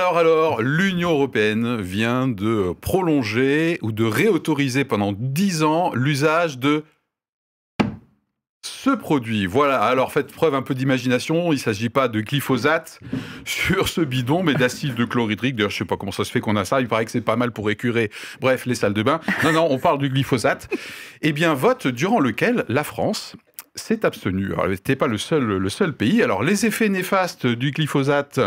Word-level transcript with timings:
Alors, 0.00 0.16
alors, 0.16 0.62
l'Union 0.62 1.10
européenne 1.10 1.78
vient 1.78 2.26
de 2.26 2.72
prolonger 2.80 3.78
ou 3.82 3.92
de 3.92 4.02
réautoriser 4.02 4.86
pendant 4.86 5.12
10 5.12 5.62
ans 5.62 5.92
l'usage 5.94 6.58
de 6.58 6.84
ce 8.62 8.88
produit. 8.88 9.44
Voilà, 9.44 9.82
alors 9.82 10.10
faites 10.10 10.32
preuve 10.32 10.54
un 10.54 10.62
peu 10.62 10.74
d'imagination, 10.74 11.52
il 11.52 11.56
ne 11.56 11.60
s'agit 11.60 11.90
pas 11.90 12.08
de 12.08 12.22
glyphosate 12.22 12.98
sur 13.44 13.88
ce 13.88 14.00
bidon, 14.00 14.42
mais 14.42 14.54
d'acide 14.54 14.94
de 14.94 15.04
chlorhydrique. 15.04 15.54
D'ailleurs, 15.54 15.70
je 15.70 15.76
ne 15.76 15.78
sais 15.80 15.84
pas 15.84 15.98
comment 15.98 16.12
ça 16.12 16.24
se 16.24 16.32
fait 16.32 16.40
qu'on 16.40 16.56
a 16.56 16.64
ça, 16.64 16.80
il 16.80 16.88
paraît 16.88 17.04
que 17.04 17.10
c'est 17.10 17.20
pas 17.20 17.36
mal 17.36 17.52
pour 17.52 17.70
écurer, 17.70 18.10
bref, 18.40 18.64
les 18.64 18.76
salles 18.76 18.94
de 18.94 19.02
bain. 19.02 19.20
Non, 19.44 19.52
non, 19.52 19.66
on 19.68 19.78
parle 19.78 19.98
du 19.98 20.08
glyphosate. 20.08 20.74
Eh 21.20 21.32
bien, 21.32 21.52
vote 21.52 21.86
durant 21.86 22.20
lequel 22.20 22.64
la 22.68 22.84
France 22.84 23.36
s'est 23.74 24.04
abstenu. 24.04 24.52
Alors, 24.52 24.68
n'était 24.68 24.96
pas 24.96 25.06
le 25.06 25.18
seul, 25.18 25.44
le 25.44 25.68
seul 25.68 25.92
pays. 25.92 26.22
Alors, 26.22 26.42
les 26.42 26.66
effets 26.66 26.88
néfastes 26.88 27.46
du 27.46 27.70
glyphosate 27.70 28.40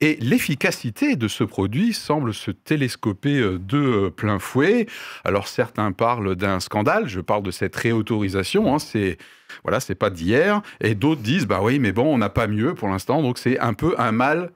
et 0.00 0.16
l'efficacité 0.20 1.16
de 1.16 1.28
ce 1.28 1.44
produit 1.44 1.92
semblent 1.92 2.34
se 2.34 2.50
télescoper 2.50 3.38
euh, 3.38 3.58
de 3.58 3.78
euh, 3.78 4.10
plein 4.10 4.38
fouet. 4.38 4.86
Alors, 5.24 5.48
certains 5.48 5.92
parlent 5.92 6.36
d'un 6.36 6.60
scandale. 6.60 7.08
Je 7.08 7.20
parle 7.20 7.42
de 7.42 7.50
cette 7.50 7.74
réautorisation. 7.76 8.74
Hein. 8.74 8.78
c'est 8.78 9.18
voilà, 9.64 9.80
c'est 9.80 9.94
pas 9.94 10.10
d'hier. 10.10 10.62
Et 10.80 10.94
d'autres 10.94 11.22
disent, 11.22 11.46
bah 11.46 11.60
oui, 11.62 11.78
mais 11.78 11.92
bon, 11.92 12.14
on 12.14 12.18
n'a 12.18 12.30
pas 12.30 12.46
mieux 12.46 12.74
pour 12.74 12.88
l'instant. 12.88 13.22
Donc, 13.22 13.38
c'est 13.38 13.58
un 13.58 13.74
peu 13.74 13.94
un 13.98 14.12
mal 14.12 14.50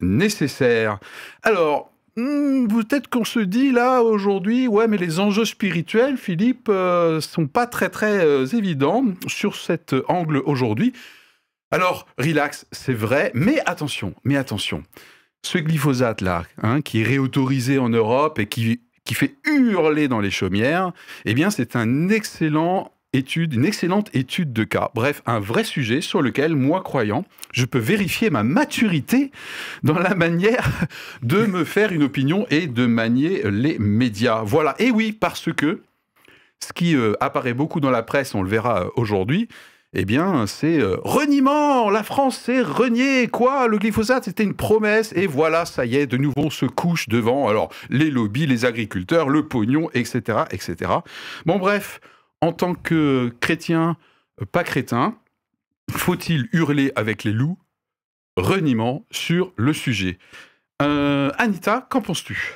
nécessaire. 0.00 0.98
Alors, 1.42 1.91
Hmm, 2.16 2.68
peut-être 2.68 3.08
qu'on 3.08 3.24
se 3.24 3.40
dit 3.40 3.72
là 3.72 4.02
aujourd'hui, 4.02 4.68
ouais, 4.68 4.86
mais 4.86 4.98
les 4.98 5.18
enjeux 5.18 5.46
spirituels, 5.46 6.18
Philippe, 6.18 6.68
euh, 6.68 7.22
sont 7.22 7.46
pas 7.46 7.66
très 7.66 7.88
très 7.88 8.22
euh, 8.24 8.44
évidents 8.46 9.04
sur 9.26 9.56
cet 9.56 9.94
angle 10.08 10.42
aujourd'hui. 10.44 10.92
Alors, 11.70 12.06
relax, 12.18 12.66
c'est 12.70 12.92
vrai, 12.92 13.30
mais 13.34 13.60
attention, 13.64 14.14
mais 14.24 14.36
attention. 14.36 14.82
Ce 15.42 15.56
glyphosate 15.56 16.20
là, 16.20 16.44
hein, 16.62 16.82
qui 16.82 17.00
est 17.00 17.04
réautorisé 17.04 17.78
en 17.78 17.88
Europe 17.88 18.38
et 18.38 18.46
qui, 18.46 18.82
qui 19.06 19.14
fait 19.14 19.36
hurler 19.46 20.06
dans 20.06 20.20
les 20.20 20.30
chaumières, 20.30 20.92
eh 21.24 21.32
bien, 21.32 21.50
c'est 21.50 21.76
un 21.76 22.10
excellent 22.10 22.92
étude, 23.12 23.54
une 23.54 23.64
excellente 23.64 24.10
étude 24.14 24.52
de 24.52 24.64
cas. 24.64 24.90
Bref, 24.94 25.22
un 25.26 25.40
vrai 25.40 25.64
sujet 25.64 26.00
sur 26.00 26.22
lequel, 26.22 26.56
moi 26.56 26.82
croyant, 26.82 27.24
je 27.52 27.64
peux 27.64 27.78
vérifier 27.78 28.30
ma 28.30 28.42
maturité 28.42 29.30
dans 29.82 29.98
la 29.98 30.14
manière 30.14 30.70
de 31.22 31.46
me 31.46 31.64
faire 31.64 31.92
une 31.92 32.02
opinion 32.02 32.46
et 32.50 32.66
de 32.66 32.86
manier 32.86 33.42
les 33.50 33.78
médias. 33.78 34.42
Voilà. 34.42 34.74
Et 34.78 34.90
oui, 34.90 35.12
parce 35.12 35.52
que 35.52 35.82
ce 36.62 36.72
qui 36.72 36.94
euh, 36.96 37.14
apparaît 37.20 37.54
beaucoup 37.54 37.80
dans 37.80 37.90
la 37.90 38.02
presse, 38.02 38.34
on 38.34 38.42
le 38.42 38.48
verra 38.48 38.84
euh, 38.84 38.88
aujourd'hui, 38.96 39.48
eh 39.94 40.06
bien, 40.06 40.46
c'est 40.46 40.80
euh, 40.80 40.96
reniement. 41.02 41.90
La 41.90 42.02
France 42.02 42.38
s'est 42.38 42.62
reniée. 42.62 43.28
Quoi? 43.28 43.68
Le 43.68 43.76
glyphosate, 43.76 44.24
c'était 44.24 44.44
une 44.44 44.54
promesse. 44.54 45.12
Et 45.14 45.26
voilà, 45.26 45.66
ça 45.66 45.84
y 45.84 45.96
est, 45.96 46.06
de 46.06 46.16
nouveau, 46.16 46.44
on 46.46 46.50
se 46.50 46.64
couche 46.64 47.08
devant. 47.08 47.48
Alors, 47.48 47.70
les 47.90 48.10
lobbies, 48.10 48.46
les 48.46 48.64
agriculteurs, 48.64 49.28
le 49.28 49.46
pognon, 49.46 49.90
etc., 49.92 50.44
etc. 50.50 50.92
Bon, 51.44 51.58
bref, 51.58 52.00
en 52.42 52.52
tant 52.52 52.74
que 52.74 53.32
chrétien, 53.40 53.96
euh, 54.42 54.44
pas 54.44 54.64
crétin, 54.64 55.16
faut-il 55.90 56.48
hurler 56.52 56.92
avec 56.96 57.24
les 57.24 57.32
loups? 57.32 57.58
Reniement 58.36 59.06
sur 59.10 59.52
le 59.56 59.72
sujet. 59.72 60.18
Euh, 60.82 61.30
Anita, 61.38 61.86
qu'en 61.88 62.02
penses-tu? 62.02 62.54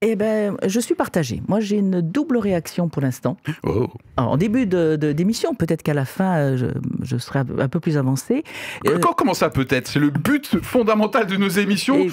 Eh 0.00 0.14
ben, 0.14 0.56
je 0.64 0.78
suis 0.78 0.94
partagée. 0.94 1.42
Moi, 1.48 1.58
j'ai 1.58 1.74
une 1.74 2.00
double 2.00 2.38
réaction 2.38 2.88
pour 2.88 3.02
l'instant. 3.02 3.36
Oh. 3.66 3.88
En 4.16 4.36
début 4.36 4.64
d'émission, 4.64 5.56
peut-être 5.56 5.82
qu'à 5.82 5.92
la 5.92 6.04
fin, 6.04 6.38
euh, 6.38 6.70
je, 7.02 7.16
serai 7.16 7.40
un 7.40 7.68
peu 7.68 7.80
plus 7.80 7.96
avancé. 7.96 8.44
Euh, 8.86 9.00
comment 9.16 9.34
ça 9.34 9.50
peut-être? 9.50 9.88
C'est 9.88 9.98
le 9.98 10.10
but 10.10 10.62
fondamental 10.62 11.26
de 11.26 11.36
nos 11.36 11.48
émissions 11.48 12.06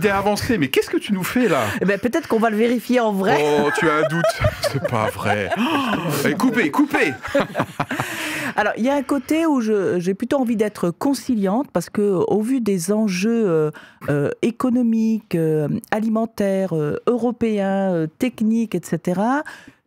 d'avancer. 0.00 0.58
Mais 0.58 0.68
qu'est-ce 0.68 0.88
que 0.88 0.96
tu 0.96 1.12
nous 1.12 1.24
fais 1.24 1.48
là? 1.48 1.64
Eh 1.80 1.84
ben, 1.84 1.98
Peut-être 1.98 2.28
qu'on 2.28 2.38
va 2.38 2.50
le 2.50 2.56
vérifier 2.56 3.00
en 3.00 3.10
vrai. 3.10 3.44
Oh, 3.64 3.68
tu 3.76 3.88
as 3.88 3.94
un 3.96 4.08
doute 4.08 4.24
C'est 4.72 4.86
pas 4.88 5.08
vrai. 5.08 5.50
Oh, 5.58 6.28
coupez, 6.38 6.70
coupez 6.70 7.14
Alors, 8.56 8.74
il 8.76 8.84
y 8.84 8.88
a 8.88 8.94
un 8.94 9.02
côté 9.02 9.44
où 9.44 9.60
j'ai 9.60 10.14
plutôt 10.14 10.38
envie 10.38 10.54
d'être 10.54 10.90
conciliante 10.90 11.68
parce 11.72 11.90
que, 11.90 12.00
au 12.28 12.40
vu 12.42 12.60
des 12.60 12.92
enjeux 12.92 13.72
euh, 14.08 14.30
économiques, 14.42 15.36
alimentaires, 15.90 16.74
européens, 17.08 17.23
européen, 17.24 17.92
euh, 17.92 18.06
technique, 18.06 18.74
etc., 18.74 19.20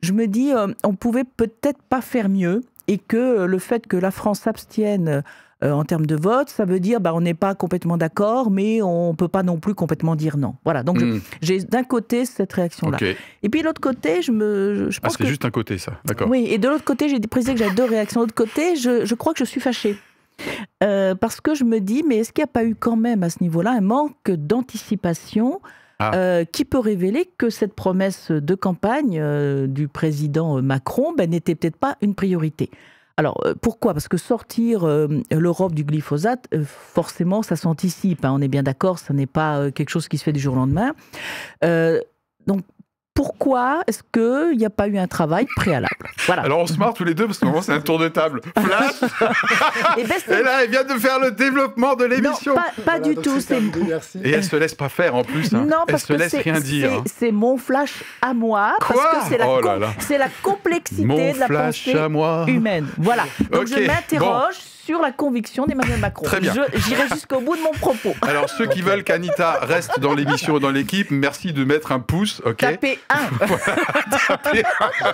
je 0.01 0.13
me 0.13 0.27
dis, 0.27 0.53
euh, 0.53 0.67
on 0.83 0.93
pouvait 0.93 1.23
peut-être 1.23 1.81
pas 1.89 2.01
faire 2.01 2.29
mieux 2.29 2.63
et 2.87 2.97
que 2.97 3.17
euh, 3.17 3.45
le 3.47 3.59
fait 3.59 3.87
que 3.87 3.97
la 3.97 4.11
France 4.11 4.41
s'abstienne 4.41 5.23
en 5.63 5.83
termes 5.85 6.05
de 6.05 6.15
vote, 6.15 6.49
ça 6.49 6.65
veut 6.65 6.79
dire 6.79 7.01
bah, 7.01 7.15
on 7.15 7.21
n'est 7.21 7.33
pas 7.33 7.55
complètement 7.55 7.97
d'accord, 7.97 8.51
mais 8.51 8.83
on 8.83 9.09
ne 9.09 9.15
peut 9.15 9.27
pas 9.27 9.41
non 9.41 9.57
plus 9.57 9.73
complètement 9.73 10.15
dire 10.15 10.37
non. 10.37 10.53
Voilà, 10.63 10.83
donc 10.83 11.01
hmm. 11.01 11.19
j'ai 11.41 11.63
d'un 11.63 11.83
côté 11.83 12.25
cette 12.25 12.53
réaction-là. 12.53 12.99
Et 13.41 13.49
puis 13.49 13.61
de 13.61 13.65
l'autre 13.65 13.81
côté, 13.81 14.21
je 14.21 14.31
me. 14.31 14.91
Je, 14.91 14.99
ah, 15.01 15.09
c'est 15.09 15.25
juste 15.25 15.45
un 15.45 15.49
côté, 15.49 15.79
ça, 15.79 15.93
d'accord. 16.05 16.29
Oui, 16.29 16.45
et 16.47 16.59
de 16.59 16.67
l'autre 16.67 16.83
côté, 16.83 17.09
j'ai 17.09 17.19
précisé 17.21 17.53
que 17.53 17.59
j'avais 17.59 17.73
deux 17.73 17.85
réactions. 17.85 18.19
De 18.19 18.25
l'autre 18.25 18.35
côté, 18.35 18.75
je, 18.75 19.03
je, 19.03 19.15
crois 19.15 19.33
que 19.33 19.39
je 19.39 19.45
suis 19.45 19.59
fâchée. 19.59 19.97
parce 20.79 21.41
que 21.41 21.55
je 21.55 21.63
me 21.63 21.79
dis, 21.79 22.03
mais 22.07 22.17
est-ce 22.17 22.31
qu'il 22.31 22.43
n'y 22.43 22.49
a 22.49 22.53
pas 22.53 22.63
eu 22.63 22.75
quand 22.75 22.95
même 22.95 23.23
à 23.23 23.31
ce 23.31 23.41
niveau-là 23.41 23.71
un 23.71 23.81
manque 23.81 24.29
d'anticipation 24.29 25.59
ah. 26.00 26.12
Euh, 26.13 26.46
qui 26.46 26.63
peut 26.63 26.80
révéler 26.80 27.28
que 27.38 27.50
cette 27.50 27.74
promesse 27.74 28.30
de 28.30 28.56
campagne 28.56 29.19
euh, 29.19 29.66
du 29.66 29.88
président 29.88 30.62
Macron 30.62 31.13
ben, 31.18 31.30
n'était 31.30 31.56
peut-être 31.56 31.78
pas 31.78 31.97
une 32.02 32.13
priorité. 32.13 32.69
Alors 33.18 33.41
euh, 33.46 33.56
pourquoi? 33.59 33.94
Parce 33.94 34.08
que 34.08 34.18
sortir 34.18 34.85
l'Europe 35.31 35.74
du 35.74 35.84
glyphosate, 35.84 36.47
forcément, 36.66 37.41
ça 37.41 37.56
s'anticipe. 37.56 38.25
Hein, 38.25 38.31
on 38.34 38.41
est 38.41 38.47
bien 38.47 38.62
d'accord, 38.62 39.00
ce 39.00 39.12
n'est 39.12 39.25
pas 39.25 39.72
quelque 39.72 39.90
chose 39.90 40.08
qui 40.08 40.19
se 40.19 40.24
fait 40.24 40.34
du 40.34 40.40
jour 40.40 40.53
au 40.53 40.58
lendemain. 40.58 40.94
donc 41.62 42.64
pourquoi 43.17 43.81
est-ce 43.88 44.03
qu'il 44.13 44.59
n'y 44.59 44.66
a 44.66 44.69
pas 44.69 44.88
eu 44.88 45.00
un 45.00 45.07
travail 45.07 45.47
préalable? 45.55 46.07
Voilà. 46.28 46.44
Alors 46.44 46.59
on 46.59 46.67
se 46.67 46.78
marre 46.78 46.94
tous 46.94 47.03
les 47.03 47.16
deux 47.16 47.25
parce 47.25 47.39
que 47.39 47.47
c'est 47.63 47.72
un 47.72 47.81
tour 47.81 47.97
de 47.97 48.09
table. 48.09 48.41
Flash 48.55 48.94
et, 49.97 50.03
ben, 50.03 50.44
là, 50.44 50.63
elle 50.63 50.69
vient 50.69 50.83
de 50.83 50.94
faire 51.00 51.19
le 51.19 51.31
développement 51.31 51.95
de 51.95 52.05
l'émission. 52.05 52.53
Pas, 52.53 52.72
pas 52.85 53.00
du 53.00 53.16
tout. 53.16 53.39
Et 54.23 54.29
elle 54.29 54.44
se 54.44 54.55
laisse 54.55 54.75
pas 54.75 54.89
faire 54.89 55.16
en 55.16 55.23
plus. 55.23 55.51
Hein. 55.51 55.66
Non, 55.67 55.85
parce 55.88 56.07
elle 56.11 56.19
se 56.19 56.23
laisse 56.23 56.44
rien 56.44 56.59
dire. 56.59 56.94
Hein. 56.94 57.03
C'est 57.07 57.31
mon 57.31 57.57
flash 57.57 58.03
à 58.22 58.35
moi. 58.35 58.75
Quoi 58.81 58.95
parce 59.11 59.23
que 59.23 59.29
c'est 59.31 59.38
la, 59.39 59.49
oh 59.49 59.61
la, 59.61 60.29
complexité 60.44 61.34
de 61.34 61.39
la 61.39 61.47
pensée 61.47 61.95
humaine. 62.45 62.85
Voilà. 62.99 63.23
Donc 63.51 63.66
je 63.66 63.88
m'interroge 63.88 64.57
sur 64.87 65.01
la 65.01 65.11
conviction 65.11 65.65
d'Emmanuel 65.65 65.99
Macron. 65.99 66.25
Très 66.25 66.39
bien. 66.39 66.53
J'irai 66.73 67.09
jusqu'au 67.09 67.41
bout 67.41 67.57
de 67.57 67.61
mon 67.61 67.73
propos. 67.73 68.15
Alors, 68.21 68.49
ceux 68.49 68.67
qui 68.67 68.81
veulent 68.81 69.03
qu'Anita 69.03 69.59
reste 69.63 69.99
dans 69.99 70.13
l'émission 70.13 70.55
et 70.57 70.59
dans 70.61 70.71
l'équipe, 70.71 71.11
merci 71.11 71.51
de 71.51 71.65
mettre 71.65 71.91
un 71.91 71.99
pouce. 71.99 72.41
ok 72.45 72.55
Tapez 72.55 72.97
1. 73.09 73.47
tapez 74.27 74.63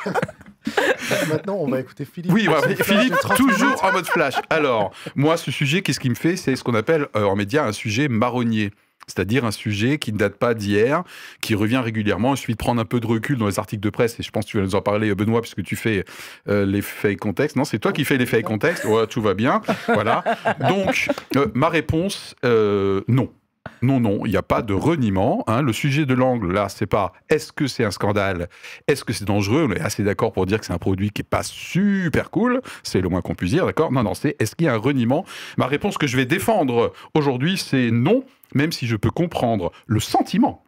1. 0.05 1.27
Maintenant, 1.27 1.55
on 1.55 1.67
va 1.67 1.79
écouter 1.79 2.05
Philippe. 2.05 2.31
Oui, 2.31 2.47
Philippe, 2.83 3.15
toujours 3.35 3.83
en 3.83 3.91
mode 3.91 4.05
flash. 4.05 4.35
Alors, 4.51 4.93
moi, 5.15 5.37
ce 5.37 5.49
sujet, 5.49 5.81
qu'est-ce 5.81 5.99
qui 5.99 6.09
me 6.09 6.15
fait? 6.15 6.35
C'est 6.35 6.55
ce 6.55 6.63
qu'on 6.63 6.75
appelle 6.75 7.07
euh, 7.15 7.23
en 7.23 7.35
média 7.35 7.65
un 7.65 7.71
sujet 7.71 8.07
marronnier 8.07 8.71
c'est-à-dire 9.07 9.45
un 9.45 9.51
sujet 9.51 9.97
qui 9.97 10.13
ne 10.13 10.17
date 10.17 10.35
pas 10.35 10.53
d'hier, 10.53 11.03
qui 11.41 11.55
revient 11.55 11.77
régulièrement. 11.77 12.33
Il 12.33 12.37
suffit 12.37 12.53
de 12.53 12.57
prendre 12.57 12.81
un 12.81 12.85
peu 12.85 12.99
de 12.99 13.07
recul 13.07 13.37
dans 13.37 13.47
les 13.47 13.59
articles 13.59 13.81
de 13.81 13.89
presse, 13.89 14.19
et 14.19 14.23
je 14.23 14.31
pense 14.31 14.45
que 14.45 14.51
tu 14.51 14.57
vas 14.57 14.63
nous 14.63 14.75
en 14.75 14.81
parler, 14.81 15.13
Benoît, 15.15 15.41
puisque 15.41 15.63
tu 15.63 15.75
fais 15.75 16.05
euh, 16.47 16.65
les 16.65 16.81
faits 16.81 17.17
contexte. 17.19 17.55
Non, 17.55 17.65
c'est 17.65 17.79
toi 17.79 17.91
qui 17.91 18.05
fais 18.05 18.17
les 18.17 18.25
faits 18.25 18.45
contexte. 18.45 18.85
Ouais, 18.85 19.07
tout 19.07 19.21
va 19.21 19.33
bien. 19.33 19.61
Voilà. 19.87 20.23
Donc, 20.67 21.07
euh, 21.35 21.47
ma 21.53 21.69
réponse, 21.69 22.35
euh, 22.45 23.01
non. 23.07 23.29
Non, 23.83 23.99
non, 23.99 24.25
il 24.25 24.31
n'y 24.31 24.37
a 24.37 24.41
pas 24.41 24.61
de 24.61 24.73
reniement. 24.73 25.43
Hein. 25.47 25.61
Le 25.61 25.73
sujet 25.73 26.05
de 26.05 26.13
l'angle, 26.13 26.53
là, 26.53 26.69
c'est 26.69 26.85
pas 26.85 27.11
est-ce 27.29 27.51
que 27.51 27.67
c'est 27.67 27.83
un 27.83 27.91
scandale, 27.91 28.47
est-ce 28.87 29.03
que 29.03 29.11
c'est 29.11 29.25
dangereux. 29.25 29.67
On 29.69 29.73
est 29.73 29.81
assez 29.81 30.03
d'accord 30.03 30.31
pour 30.31 30.45
dire 30.45 30.59
que 30.59 30.65
c'est 30.65 30.73
un 30.73 30.77
produit 30.77 31.11
qui 31.11 31.21
est 31.21 31.29
pas 31.29 31.43
super 31.43 32.31
cool, 32.31 32.61
c'est 32.81 33.01
le 33.01 33.09
moins 33.09 33.21
qu'on 33.21 33.35
puisse 33.35 33.51
dire, 33.51 33.65
d'accord? 33.65 33.91
Non, 33.91 34.03
non, 34.03 34.13
c'est 34.13 34.37
est-ce 34.39 34.55
qu'il 34.55 34.67
y 34.67 34.69
a 34.69 34.73
un 34.73 34.77
reniement? 34.77 35.25
Ma 35.57 35.67
réponse 35.67 35.97
que 35.97 36.07
je 36.07 36.15
vais 36.15 36.25
défendre 36.25 36.93
aujourd'hui, 37.13 37.57
c'est 37.57 37.91
non 37.91 38.23
même 38.55 38.71
si 38.71 38.87
je 38.87 38.95
peux 38.95 39.09
comprendre 39.09 39.71
le 39.87 39.99
sentiment 39.99 40.62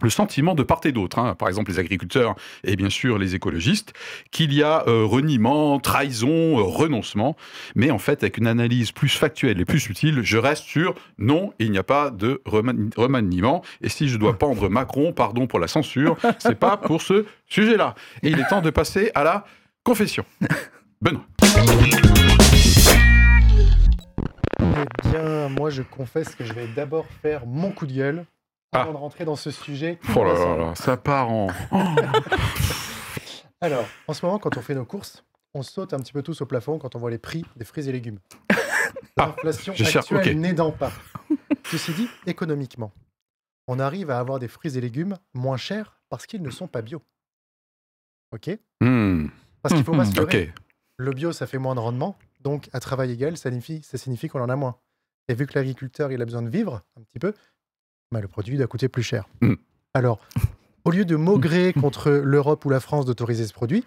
le 0.00 0.10
sentiment 0.10 0.54
de 0.54 0.62
part 0.62 0.80
et 0.84 0.92
d'autre, 0.92 1.18
hein, 1.18 1.34
par 1.34 1.48
exemple 1.48 1.70
les 1.70 1.78
agriculteurs 1.78 2.34
et 2.64 2.76
bien 2.76 2.90
sûr 2.90 3.18
les 3.18 3.34
écologistes, 3.34 3.92
qu'il 4.30 4.52
y 4.52 4.62
a 4.62 4.84
euh, 4.88 5.04
reniement, 5.04 5.78
trahison, 5.80 6.58
euh, 6.58 6.62
renoncement, 6.62 7.36
mais 7.74 7.90
en 7.90 7.98
fait 7.98 8.22
avec 8.22 8.38
une 8.38 8.46
analyse 8.46 8.92
plus 8.92 9.08
factuelle 9.08 9.60
et 9.60 9.64
plus 9.64 9.86
utile, 9.88 10.22
je 10.22 10.38
reste 10.38 10.64
sur 10.64 10.94
non, 11.18 11.52
il 11.58 11.70
n'y 11.70 11.78
a 11.78 11.82
pas 11.82 12.10
de 12.10 12.40
remaniement, 12.46 13.62
et 13.82 13.88
si 13.88 14.08
je 14.08 14.16
dois 14.16 14.38
pendre 14.38 14.68
Macron, 14.68 15.12
pardon 15.12 15.46
pour 15.46 15.58
la 15.58 15.68
censure, 15.68 16.16
c'est 16.38 16.58
pas 16.58 16.76
pour 16.76 17.02
ce 17.02 17.26
sujet-là. 17.46 17.94
Et 18.22 18.30
il 18.30 18.40
est 18.40 18.48
temps 18.48 18.62
de 18.62 18.70
passer 18.70 19.10
à 19.14 19.24
la 19.24 19.44
confession. 19.84 20.24
Benoît. 21.00 21.26
Eh 24.60 25.08
bien, 25.08 25.48
moi, 25.48 25.70
je 25.70 25.82
confesse 25.82 26.34
que 26.34 26.44
je 26.44 26.52
vais 26.52 26.68
d'abord 26.74 27.06
faire 27.20 27.46
mon 27.46 27.72
coup 27.72 27.86
de 27.86 27.92
gueule 27.92 28.24
avant 28.72 28.90
ah. 28.90 28.92
de 28.92 28.98
rentrer 28.98 29.24
dans 29.24 29.36
ce 29.36 29.50
sujet. 29.50 29.98
Oh 30.16 30.24
là 30.24 30.32
là 30.32 30.56
là, 30.56 30.74
ça 30.74 30.96
part 30.96 31.30
en. 31.30 31.48
Alors, 33.60 33.86
en 34.08 34.14
ce 34.14 34.24
moment, 34.24 34.38
quand 34.38 34.56
on 34.56 34.62
fait 34.62 34.74
nos 34.74 34.84
courses, 34.84 35.24
on 35.54 35.62
saute 35.62 35.92
un 35.92 36.00
petit 36.00 36.12
peu 36.12 36.22
tous 36.22 36.40
au 36.40 36.46
plafond 36.46 36.78
quand 36.78 36.96
on 36.96 36.98
voit 36.98 37.10
les 37.10 37.18
prix 37.18 37.44
des 37.56 37.64
fruits 37.64 37.88
et 37.88 37.92
légumes. 37.92 38.18
Ah, 39.18 39.36
L'inflation 39.44 40.16
actuelle 40.16 40.40
n'aidant 40.40 40.72
pas. 40.72 40.90
Ceci 41.66 41.92
dit, 41.92 42.08
économiquement, 42.26 42.92
on 43.68 43.78
arrive 43.78 44.10
à 44.10 44.18
avoir 44.18 44.38
des 44.38 44.48
fruits 44.48 44.76
et 44.76 44.80
légumes 44.80 45.18
moins 45.34 45.58
chers 45.58 46.00
parce 46.08 46.26
qu'ils 46.26 46.42
ne 46.42 46.48
sont 46.48 46.66
pas 46.66 46.80
bio. 46.80 47.02
Ok? 48.32 48.58
Hmm. 48.80 49.26
Parce 49.60 49.74
qu'il 49.74 49.84
faut 49.84 49.92
pas 49.94 50.06
se 50.06 50.16
leurrer. 50.16 50.52
Le 50.96 51.12
bio, 51.12 51.30
ça 51.32 51.46
fait 51.46 51.58
moins 51.58 51.74
de 51.74 51.80
rendement. 51.80 52.16
Donc, 52.40 52.70
à 52.72 52.80
travail 52.80 53.12
égal, 53.12 53.36
ça 53.36 53.50
signifie, 53.50 53.82
ça 53.82 53.98
signifie 53.98 54.28
qu'on 54.28 54.40
en 54.40 54.48
a 54.48 54.56
moins. 54.56 54.78
Et 55.28 55.34
vu 55.34 55.46
que 55.46 55.58
l'agriculteur, 55.58 56.10
il 56.10 56.20
a 56.22 56.24
besoin 56.24 56.42
de 56.42 56.50
vivre 56.50 56.82
un 56.98 57.02
petit 57.02 57.18
peu, 57.18 57.34
bah, 58.12 58.20
le 58.20 58.28
produit 58.28 58.56
doit 58.56 58.66
coûter 58.66 58.88
plus 58.88 59.02
cher. 59.02 59.24
Hmm. 59.40 59.54
Alors, 59.94 60.20
au 60.84 60.90
lieu 60.90 61.04
de 61.04 61.16
maugrer 61.16 61.72
contre 61.72 62.10
l'Europe 62.10 62.64
ou 62.64 62.70
la 62.70 62.80
France 62.80 63.06
d'autoriser 63.06 63.46
ce 63.46 63.52
produit, 63.52 63.84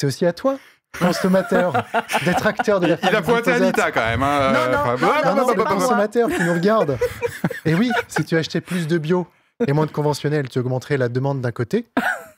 c'est 0.00 0.06
aussi 0.06 0.24
à 0.26 0.32
toi, 0.32 0.58
consommateur, 0.98 1.72
d'être 2.24 2.46
acteur 2.46 2.80
de 2.80 2.86
la 2.86 2.98
Il 3.02 3.14
a 3.14 3.22
pointé 3.22 3.52
Anita 3.52 3.92
quand 3.92 4.04
même. 4.04 4.22
Hein. 4.22 4.52
Non, 4.52 4.72
non, 4.72 5.34
non, 5.34 5.46
non, 5.46 5.54
non, 5.54 5.64
consommateur 5.64 6.28
qui 6.28 6.42
nous 6.42 6.54
regarde. 6.54 6.98
Et 7.64 7.74
oui, 7.74 7.90
si 8.08 8.24
tu 8.24 8.36
achetais 8.36 8.60
plus 8.60 8.86
de 8.86 8.98
bio 8.98 9.26
et 9.66 9.72
moins 9.72 9.86
de 9.86 9.90
conventionnel, 9.90 10.48
tu 10.48 10.58
augmenterais 10.58 10.96
la 10.96 11.10
demande 11.10 11.42
d'un 11.42 11.52
côté 11.52 11.86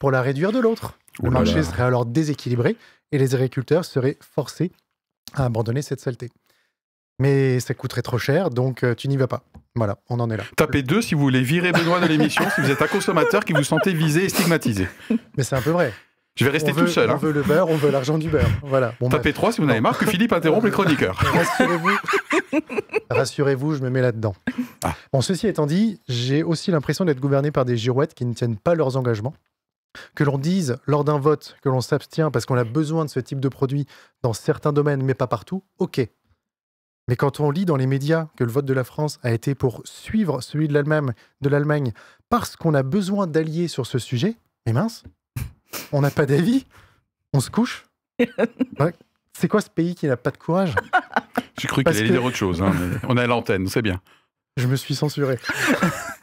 pour 0.00 0.10
la 0.10 0.22
réduire 0.22 0.50
de 0.50 0.58
l'autre. 0.58 0.98
Le 1.22 1.30
marché 1.30 1.62
serait 1.62 1.84
alors 1.84 2.04
déséquilibré 2.04 2.76
et 3.12 3.18
les 3.18 3.34
agriculteurs 3.34 3.84
seraient 3.84 4.18
forcés 4.20 4.72
à 5.34 5.44
abandonner 5.44 5.82
cette 5.82 6.00
saleté. 6.00 6.30
Mais 7.22 7.60
ça 7.60 7.72
coûterait 7.72 8.02
trop 8.02 8.18
cher, 8.18 8.50
donc 8.50 8.82
euh, 8.82 8.96
tu 8.96 9.06
n'y 9.06 9.16
vas 9.16 9.28
pas. 9.28 9.44
Voilà, 9.76 9.98
on 10.10 10.18
en 10.18 10.28
est 10.28 10.36
là. 10.36 10.42
Tapez 10.56 10.82
deux 10.82 11.00
si 11.00 11.14
vous 11.14 11.20
voulez 11.20 11.40
virer 11.40 11.70
Benoît 11.70 12.00
de 12.00 12.06
l'émission, 12.06 12.42
si 12.52 12.60
vous 12.60 12.68
êtes 12.68 12.82
un 12.82 12.88
consommateur 12.88 13.44
qui 13.44 13.52
vous 13.52 13.62
sentez 13.62 13.92
visé 13.92 14.24
et 14.24 14.28
stigmatisé. 14.28 14.88
Mais 15.36 15.44
c'est 15.44 15.54
un 15.54 15.62
peu 15.62 15.70
vrai. 15.70 15.92
Je 16.34 16.44
vais 16.44 16.50
rester 16.50 16.72
tout 16.72 16.88
seul. 16.88 17.08
On 17.10 17.14
hein. 17.14 17.16
veut 17.16 17.30
le 17.30 17.42
beurre, 17.42 17.68
on 17.68 17.76
veut 17.76 17.92
l'argent 17.92 18.18
du 18.18 18.28
beurre. 18.28 18.50
Voilà. 18.64 18.94
Tapez 19.08 19.32
3 19.32 19.52
si 19.52 19.60
vous 19.60 19.68
en 19.68 19.70
avez 19.70 19.80
marre 19.80 19.98
que 19.98 20.06
Philippe 20.06 20.32
interrompt 20.32 20.64
les 20.64 20.72
chroniqueurs. 20.72 21.14
Rassurez-vous, 21.32 21.90
rassurez-vous, 23.08 23.74
je 23.76 23.82
me 23.82 23.90
mets 23.90 24.02
là-dedans. 24.02 24.34
Ah. 24.82 24.96
Bon, 25.12 25.20
ceci 25.20 25.46
étant 25.46 25.66
dit, 25.66 26.00
j'ai 26.08 26.42
aussi 26.42 26.72
l'impression 26.72 27.04
d'être 27.04 27.20
gouverné 27.20 27.52
par 27.52 27.64
des 27.64 27.76
girouettes 27.76 28.14
qui 28.14 28.24
ne 28.24 28.34
tiennent 28.34 28.56
pas 28.56 28.74
leurs 28.74 28.96
engagements. 28.96 29.34
Que 30.16 30.24
l'on 30.24 30.38
dise 30.38 30.76
lors 30.86 31.04
d'un 31.04 31.18
vote 31.18 31.56
que 31.62 31.68
l'on 31.68 31.82
s'abstient 31.82 32.30
parce 32.32 32.46
qu'on 32.46 32.56
a 32.56 32.64
besoin 32.64 33.04
de 33.04 33.10
ce 33.10 33.20
type 33.20 33.38
de 33.38 33.48
produit 33.48 33.86
dans 34.22 34.32
certains 34.32 34.72
domaines, 34.72 35.04
mais 35.04 35.14
pas 35.14 35.28
partout, 35.28 35.62
ok. 35.78 36.00
Mais 37.08 37.16
quand 37.16 37.40
on 37.40 37.50
lit 37.50 37.64
dans 37.64 37.76
les 37.76 37.86
médias 37.86 38.28
que 38.36 38.44
le 38.44 38.50
vote 38.50 38.64
de 38.64 38.72
la 38.72 38.84
France 38.84 39.18
a 39.22 39.32
été 39.32 39.54
pour 39.54 39.82
suivre 39.84 40.40
celui 40.40 40.68
de 40.68 40.74
l'Allemagne, 40.74 41.12
de 41.40 41.48
l'Allemagne 41.48 41.92
parce 42.28 42.56
qu'on 42.56 42.74
a 42.74 42.82
besoin 42.82 43.26
d'alliés 43.26 43.68
sur 43.68 43.86
ce 43.86 43.98
sujet, 43.98 44.36
mais 44.66 44.72
mince, 44.72 45.02
on 45.90 46.00
n'a 46.00 46.10
pas 46.10 46.26
d'avis, 46.26 46.64
on 47.32 47.40
se 47.40 47.50
couche. 47.50 47.86
C'est 49.32 49.48
quoi 49.48 49.60
ce 49.60 49.70
pays 49.70 49.94
qui 49.94 50.06
n'a 50.06 50.16
pas 50.16 50.30
de 50.30 50.36
courage? 50.36 50.74
J'ai 51.58 51.66
cru 51.68 51.82
qu'il 51.82 51.96
allait 51.96 52.10
dire 52.10 52.24
autre 52.24 52.36
chose. 52.36 52.62
Hein, 52.62 52.72
on 53.08 53.16
est 53.16 53.22
à 53.22 53.26
l'antenne, 53.26 53.66
c'est 53.66 53.82
bien. 53.82 54.00
Je 54.56 54.66
me 54.66 54.76
suis 54.76 54.94
censuré. 54.94 55.38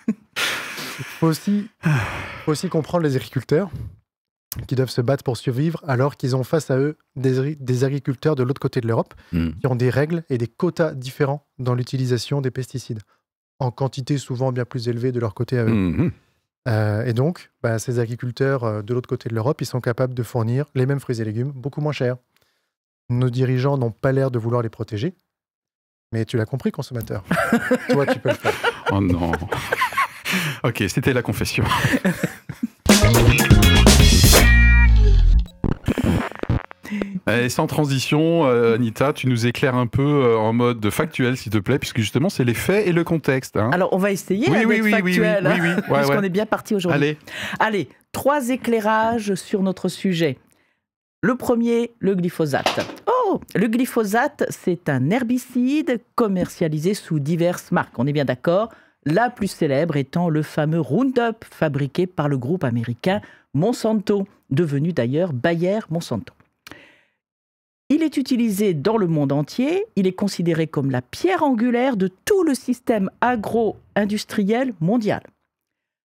Il 0.07 0.13
faut 1.19 1.27
aussi, 1.27 1.69
faut 2.45 2.51
aussi 2.51 2.69
comprendre 2.69 3.03
les 3.03 3.15
agriculteurs 3.15 3.69
qui 4.67 4.75
doivent 4.75 4.89
se 4.89 5.01
battre 5.01 5.23
pour 5.23 5.37
survivre 5.37 5.83
alors 5.87 6.17
qu'ils 6.17 6.35
ont 6.35 6.43
face 6.43 6.71
à 6.71 6.77
eux 6.77 6.97
des, 7.15 7.83
agriculteurs 7.83 8.35
de 8.35 8.43
l'autre 8.43 8.61
côté 8.61 8.81
de 8.81 8.87
l'Europe 8.87 9.13
hmm. 9.31 9.51
qui 9.59 9.67
ont 9.67 9.75
des 9.75 9.89
règles 9.89 10.23
et 10.29 10.37
des 10.37 10.47
quotas 10.47 10.93
différents 10.93 11.47
dans 11.59 11.75
l'utilisation 11.75 12.41
des 12.41 12.51
pesticides, 12.51 13.01
en 13.59 13.71
quantité 13.71 14.17
souvent 14.17 14.51
bien 14.51 14.65
plus 14.65 14.87
élevée 14.87 15.11
de 15.11 15.19
leur 15.19 15.33
côté 15.33 15.59
à 15.59 15.65
eux. 15.65 15.73
Hmm. 15.73 16.11
Euh, 16.67 17.05
et 17.05 17.13
donc, 17.13 17.51
bah, 17.63 17.79
ces 17.79 17.99
agriculteurs 17.99 18.63
euh, 18.63 18.81
de 18.81 18.93
l'autre 18.93 19.07
côté 19.07 19.29
de 19.29 19.35
l'Europe, 19.35 19.61
ils 19.61 19.65
sont 19.65 19.81
capables 19.81 20.13
de 20.13 20.23
fournir 20.23 20.65
les 20.75 20.85
mêmes 20.85 20.99
fruits 20.99 21.21
et 21.21 21.25
légumes 21.25 21.51
beaucoup 21.51 21.81
moins 21.81 21.93
chers. 21.93 22.17
Nos 23.09 23.29
dirigeants 23.29 23.77
n'ont 23.77 23.91
pas 23.91 24.11
l'air 24.11 24.29
de 24.29 24.39
vouloir 24.39 24.61
les 24.61 24.69
protéger, 24.69 25.15
mais 26.11 26.25
tu 26.25 26.37
l'as 26.37 26.45
compris, 26.45 26.71
consommateur. 26.71 27.23
Toi, 27.89 28.05
tu 28.07 28.19
peux 28.19 28.29
le 28.29 28.35
faire. 28.35 28.53
Oh 28.91 28.99
non. 28.99 29.31
ok, 30.63 30.83
c'était 30.89 31.13
la 31.13 31.21
confession. 31.21 31.63
Et 37.37 37.49
sans 37.49 37.67
transition, 37.67 38.45
euh, 38.45 38.75
Anita, 38.75 39.13
tu 39.13 39.27
nous 39.27 39.45
éclaires 39.45 39.75
un 39.75 39.87
peu 39.87 40.01
euh, 40.01 40.37
en 40.37 40.53
mode 40.53 40.89
factuel, 40.89 41.37
s'il 41.37 41.51
te 41.51 41.57
plaît, 41.57 41.79
puisque 41.79 41.99
justement, 41.99 42.29
c'est 42.29 42.43
les 42.43 42.53
faits 42.53 42.87
et 42.87 42.91
le 42.91 43.03
contexte. 43.03 43.57
Hein. 43.57 43.69
Alors, 43.73 43.93
on 43.93 43.97
va 43.97 44.11
essayer 44.11 44.49
oui, 44.49 44.65
oui, 44.65 44.81
oui, 44.81 44.91
factuel, 44.91 45.47
oui, 45.47 45.59
oui, 45.61 45.83
oui, 45.89 46.15
qu'on 46.15 46.23
est 46.23 46.29
bien 46.29 46.45
parti 46.45 46.75
aujourd'hui. 46.75 47.01
Allez. 47.01 47.17
Allez, 47.59 47.89
trois 48.11 48.49
éclairages 48.49 49.35
sur 49.35 49.61
notre 49.61 49.89
sujet. 49.89 50.37
Le 51.21 51.35
premier, 51.35 51.91
le 51.99 52.15
glyphosate. 52.15 52.79
Oh, 53.07 53.41
le 53.53 53.67
glyphosate, 53.67 54.45
c'est 54.49 54.87
un 54.87 55.09
herbicide 55.09 56.01
commercialisé 56.15 56.93
sous 56.93 57.19
diverses 57.19 57.71
marques. 57.71 57.99
On 57.99 58.07
est 58.07 58.13
bien 58.13 58.25
d'accord 58.25 58.69
La 59.05 59.29
plus 59.29 59.47
célèbre 59.47 59.97
étant 59.97 60.29
le 60.29 60.43
fameux 60.43 60.79
Roundup, 60.79 61.43
fabriqué 61.43 62.07
par 62.07 62.29
le 62.29 62.37
groupe 62.37 62.63
américain 62.63 63.19
Monsanto, 63.53 64.27
devenu 64.49 64.93
d'ailleurs 64.93 65.33
Bayer 65.33 65.79
Monsanto. 65.89 66.33
Il 67.91 68.03
est 68.03 68.17
utilisé 68.17 68.75
dans 68.75 68.97
le 68.97 69.07
monde 69.07 69.31
entier, 69.31 69.85
il 69.95 70.05
est 70.05 70.13
considéré 70.13 70.67
comme 70.67 70.91
la 70.91 71.01
pierre 71.01 71.41
angulaire 71.41 71.97
de 71.97 72.07
tout 72.07 72.43
le 72.43 72.53
système 72.53 73.09
agro-industriel 73.19 74.73
mondial. 74.79 75.23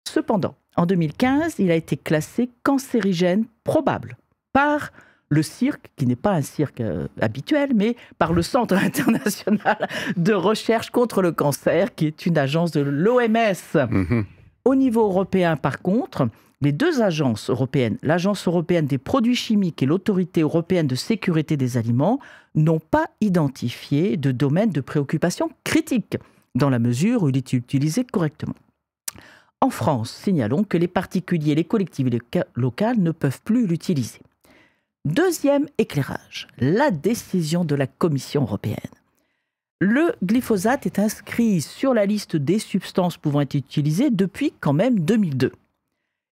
Cependant, 0.08 0.54
en 0.76 0.86
2015, 0.86 1.56
il 1.58 1.70
a 1.70 1.74
été 1.74 1.98
classé 1.98 2.48
cancérigène 2.62 3.44
probable 3.62 4.16
par 4.54 4.90
le 5.28 5.42
cirque, 5.42 5.90
qui 5.96 6.06
n'est 6.06 6.16
pas 6.16 6.32
un 6.32 6.40
cirque 6.40 6.80
euh, 6.80 7.08
habituel, 7.20 7.72
mais 7.74 7.96
par 8.18 8.32
le 8.32 8.40
Centre 8.40 8.74
international 8.82 9.88
de 10.16 10.32
recherche 10.32 10.90
contre 10.90 11.20
le 11.20 11.32
cancer, 11.32 11.94
qui 11.94 12.06
est 12.06 12.24
une 12.24 12.38
agence 12.38 12.70
de 12.70 12.80
l'OMS. 12.80 13.90
Mhm. 13.90 14.24
Au 14.64 14.74
niveau 14.74 15.02
européen, 15.02 15.56
par 15.56 15.82
contre, 15.82 16.28
les 16.60 16.72
deux 16.72 17.02
agences 17.02 17.50
européennes, 17.50 17.98
l'Agence 18.02 18.46
européenne 18.48 18.86
des 18.86 18.98
produits 18.98 19.36
chimiques 19.36 19.82
et 19.82 19.86
l'Autorité 19.86 20.40
européenne 20.40 20.86
de 20.86 20.94
sécurité 20.94 21.56
des 21.56 21.76
aliments, 21.76 22.18
n'ont 22.54 22.80
pas 22.80 23.06
identifié 23.20 24.16
de 24.16 24.32
domaine 24.32 24.70
de 24.70 24.80
préoccupation 24.80 25.50
critique, 25.64 26.16
dans 26.54 26.70
la 26.70 26.78
mesure 26.78 27.22
où 27.22 27.28
il 27.28 27.36
est 27.36 27.52
utilisé 27.52 28.04
correctement. 28.04 28.54
En 29.60 29.70
France, 29.70 30.12
signalons 30.12 30.64
que 30.64 30.78
les 30.78 30.88
particuliers 30.88 31.54
les 31.54 31.64
collectivités 31.64 32.20
locales 32.54 32.98
ne 32.98 33.10
peuvent 33.10 33.40
plus 33.42 33.66
l'utiliser. 33.66 34.20
Deuxième 35.04 35.66
éclairage, 35.78 36.48
la 36.58 36.90
décision 36.90 37.64
de 37.64 37.74
la 37.74 37.86
Commission 37.86 38.42
européenne. 38.42 38.76
Le 39.78 40.14
glyphosate 40.22 40.86
est 40.86 40.98
inscrit 40.98 41.60
sur 41.60 41.92
la 41.92 42.06
liste 42.06 42.36
des 42.36 42.58
substances 42.58 43.18
pouvant 43.18 43.42
être 43.42 43.54
utilisées 43.54 44.10
depuis 44.10 44.52
quand 44.60 44.72
même 44.72 45.00
2002. 45.00 45.52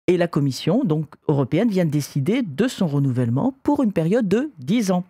Et 0.06 0.16
la 0.16 0.28
Commission 0.28 0.84
donc, 0.84 1.06
européenne 1.28 1.70
vient 1.70 1.86
de 1.86 1.90
décider 1.90 2.42
de 2.42 2.68
son 2.68 2.86
renouvellement 2.86 3.54
pour 3.62 3.82
une 3.82 3.92
période 3.92 4.28
de 4.28 4.50
10 4.58 4.90
ans. 4.90 5.04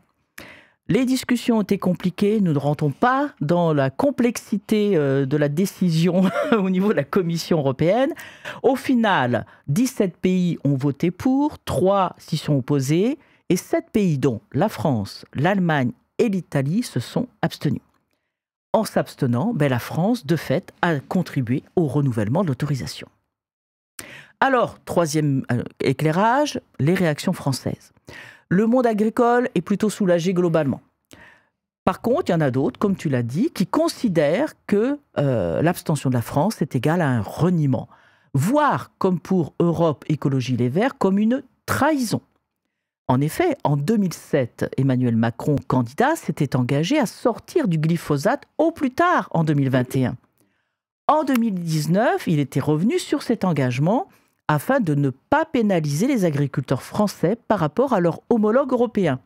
Les 0.87 1.07
discussions 1.07 1.59
ont 1.59 1.63
été 1.63 1.79
compliquées, 1.79 2.43
nous 2.43 2.53
ne 2.53 2.59
rentrons 2.59 2.91
pas 2.91 3.31
dans 3.41 3.73
la 3.73 3.89
complexité 3.89 4.97
euh, 4.97 5.25
de 5.25 5.37
la 5.39 5.49
décision 5.49 6.25
au 6.53 6.69
niveau 6.69 6.91
de 6.91 6.97
la 6.97 7.05
Commission 7.05 7.59
européenne. 7.59 8.13
Au 8.63 8.77
final, 8.77 9.47
17 9.69 10.19
pays 10.19 10.59
ont 10.63 10.77
voté 10.77 11.11
pour, 11.11 11.59
3 11.65 12.15
s'y 12.19 12.37
sont 12.37 12.57
opposés, 12.57 13.19
et 13.49 13.57
7 13.57 13.87
pays, 13.93 14.19
dont 14.19 14.43
la 14.53 14.69
France, 14.69 15.25
l'Allemagne 15.35 15.93
et 16.19 16.29
l'Italie, 16.29 16.83
se 16.83 17.01
sont 17.01 17.29
abstenus. 17.41 17.83
En 18.75 18.85
s'abstenant, 18.85 19.55
ben, 19.55 19.71
la 19.71 19.79
France, 19.79 20.27
de 20.27 20.37
fait, 20.37 20.73
a 20.83 21.01
contribué 21.01 21.63
au 21.77 21.87
renouvellement 21.87 22.43
de 22.43 22.49
l'autorisation. 22.49 23.09
Alors, 24.41 24.79
troisième 24.85 25.45
euh, 25.51 25.63
éclairage, 25.81 26.61
les 26.79 26.95
réactions 26.95 27.33
françaises. 27.33 27.93
Le 28.49 28.67
monde 28.67 28.87
agricole 28.87 29.49
est 29.55 29.63
plutôt 29.63 29.91
soulagé 29.91 30.35
globalement. 30.35 30.81
Par 31.85 32.01
contre, 32.01 32.25
il 32.29 32.33
y 32.33 32.35
en 32.35 32.41
a 32.41 32.51
d'autres, 32.51 32.79
comme 32.79 32.97
tu 32.97 33.09
l'as 33.09 33.23
dit, 33.23 33.51
qui 33.51 33.67
considèrent 33.67 34.55
que 34.67 34.99
euh, 35.19 35.61
l'abstention 35.61 36.09
de 36.09 36.15
la 36.15 36.23
France 36.23 36.63
est 36.63 36.75
égale 36.75 37.03
à 37.03 37.09
un 37.09 37.21
reniement, 37.21 37.89
voire, 38.33 38.91
comme 38.99 39.21
pour 39.21 39.55
Europe 39.61 40.05
Écologie 40.09 40.57
Les 40.57 40.71
Verts, 40.71 40.97
comme 40.97 41.19
une 41.19 41.43
trahison. 41.67 42.23
En 43.07 43.21
effet, 43.21 43.59
en 43.65 43.77
2007, 43.77 44.75
Emmanuel 44.79 45.15
Macron, 45.15 45.57
candidat, 45.69 46.17
s'était 46.17 46.57
engagé 46.57 46.99
à 46.99 47.05
sortir 47.05 47.69
du 47.69 47.77
glyphosate 47.77 48.45
au 48.57 48.73
plus 48.73 48.91
tard 48.91 49.29
en 49.33 49.45
2021. 49.45 50.17
En 51.07 51.25
2019, 51.25 52.27
il 52.29 52.39
était 52.39 52.61
revenu 52.61 52.99
sur 52.99 53.23
cet 53.23 53.45
engagement 53.45 54.09
afin 54.49 54.81
de 54.81 54.95
ne 54.95 55.11
pas 55.11 55.45
pénaliser 55.45 56.07
les 56.07 56.25
agriculteurs 56.25 56.83
français 56.83 57.37
par 57.49 57.59
rapport 57.59 57.93
à 57.93 58.01
leurs 58.01 58.21
homologues 58.31 58.73
européens. 58.73 59.21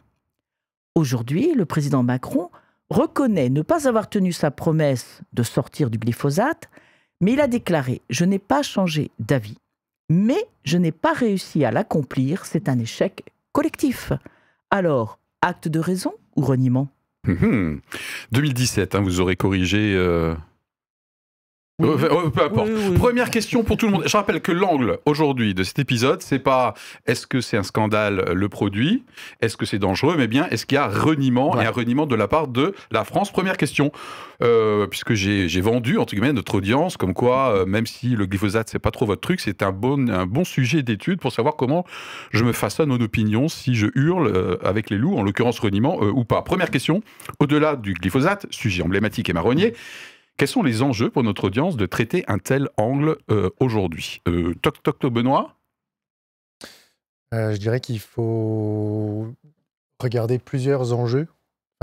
Aujourd'hui, 0.94 1.54
le 1.54 1.64
président 1.64 2.02
Macron 2.02 2.50
reconnaît 2.90 3.50
ne 3.50 3.62
pas 3.62 3.88
avoir 3.88 4.08
tenu 4.08 4.32
sa 4.32 4.50
promesse 4.50 5.20
de 5.32 5.42
sortir 5.42 5.90
du 5.90 5.98
glyphosate, 5.98 6.68
mais 7.20 7.32
il 7.32 7.40
a 7.40 7.48
déclaré⁇ 7.48 7.94
Je 8.10 8.25
n'ai 8.25 8.38
pas 8.38 8.62
changé 8.62 9.10
d'avis, 9.18 9.58
mais 10.08 10.46
je 10.64 10.78
n'ai 10.78 10.92
pas 10.92 11.12
réussi 11.12 11.64
à 11.64 11.70
l'accomplir, 11.70 12.46
c'est 12.46 12.68
un 12.68 12.78
échec 12.78 13.25
collectif. 13.52 14.12
Alors, 14.70 15.18
acte 15.42 15.68
de 15.68 15.80
raison 15.80 16.14
ou 16.37 16.42
reniement? 16.42 16.88
2017, 17.25 18.94
hum, 18.94 19.00
hum. 19.00 19.02
hein, 19.02 19.04
vous 19.04 19.20
aurez 19.20 19.37
corrigé 19.37 19.94
euh, 19.94 20.34
peu 21.78 22.42
importe. 22.44 22.70
Première 22.94 23.30
question 23.30 23.62
pour 23.62 23.76
tout 23.76 23.87
le 23.87 23.92
monde. 23.92 24.02
Je 24.06 24.16
rappelle 24.16 24.40
que 24.40 24.52
l'angle 24.52 24.99
aujourd'hui 25.06 25.54
de 25.54 25.62
cet 25.62 25.78
épisode, 25.78 26.23
c'est 26.23 26.40
pas 26.40 26.75
est-ce 27.06 27.26
que 27.26 27.40
c'est 27.40 27.56
un 27.56 27.62
scandale 27.62 28.32
le 28.32 28.49
produit, 28.49 29.04
est-ce 29.40 29.56
que 29.56 29.64
c'est 29.64 29.78
dangereux, 29.78 30.16
mais 30.18 30.26
bien 30.26 30.49
est-ce 30.49 30.66
qu'il 30.66 30.76
y 30.76 30.78
a 30.78 30.88
reniement 30.88 31.61
et 31.61 31.64
un 31.64 31.70
reniement 31.70 32.06
de 32.06 32.16
la 32.16 32.26
part 32.26 32.49
de 32.49 32.75
la 32.90 33.04
France? 33.04 33.30
Première 33.30 33.56
question, 33.56 33.92
puisque 34.90 35.14
j'ai 35.14 35.61
vendu 35.61 35.99
entre 35.99 36.14
guillemets 36.14 36.32
notre 36.32 36.56
audience, 36.56 36.97
comme 36.97 37.14
quoi 37.14 37.64
même 37.66 37.87
si 37.87 38.08
le 38.08 38.26
glyphosate 38.26 38.68
c'est 38.68 38.78
pas 38.78 38.90
trop 38.90 39.06
votre 39.06 39.20
truc, 39.20 39.40
c'est 39.40 39.62
un 39.62 39.73
bon 39.73 40.08
un 40.08 40.26
bon 40.26 40.44
sujet 40.44 40.82
d'étude 40.82 41.20
pour 41.20 41.32
savoir 41.32 41.54
comment 41.56 41.85
je 42.32 42.44
me 42.44 42.52
façonne 42.52 42.90
une 42.90 43.02
opinion 43.02 43.49
si 43.49 43.75
je 43.75 43.87
hurle 43.94 44.58
avec 44.64 44.90
les 44.90 44.97
loups, 44.97 45.16
en 45.16 45.23
l'occurrence 45.23 45.61
reniement 45.61 46.00
ou 46.00 46.25
pas. 46.25 46.42
Première 46.42 46.70
question, 46.70 47.02
au-delà 47.38 47.76
du 47.76 47.94
glyphosate, 47.94 48.47
sujet 48.50 48.82
emblématique 48.82 49.30
et 49.30 49.32
marronnier. 49.32 49.75
Quels 50.38 50.47
sont 50.49 50.62
les 50.62 50.83
enjeux 50.83 51.11
pour 51.11 51.25
notre 51.25 51.45
audience 51.45 51.76
de 51.76 51.85
traiter 51.85 52.25
un 52.28 52.38
tel 52.38 52.68
angle 52.76 53.16
euh, 53.28 53.50
aujourd'hui? 53.59 54.23
Euh, 54.28 54.54
Toc 54.62 54.80
toc 54.85 55.00
toc 55.00 55.12
Benoît? 55.12 55.57
Euh, 57.35 57.52
Je 57.52 57.59
dirais 57.59 57.80
qu'il 57.80 57.99
faut 57.99 59.35
regarder 60.00 60.38
plusieurs 60.38 60.92
enjeux. 60.92 61.26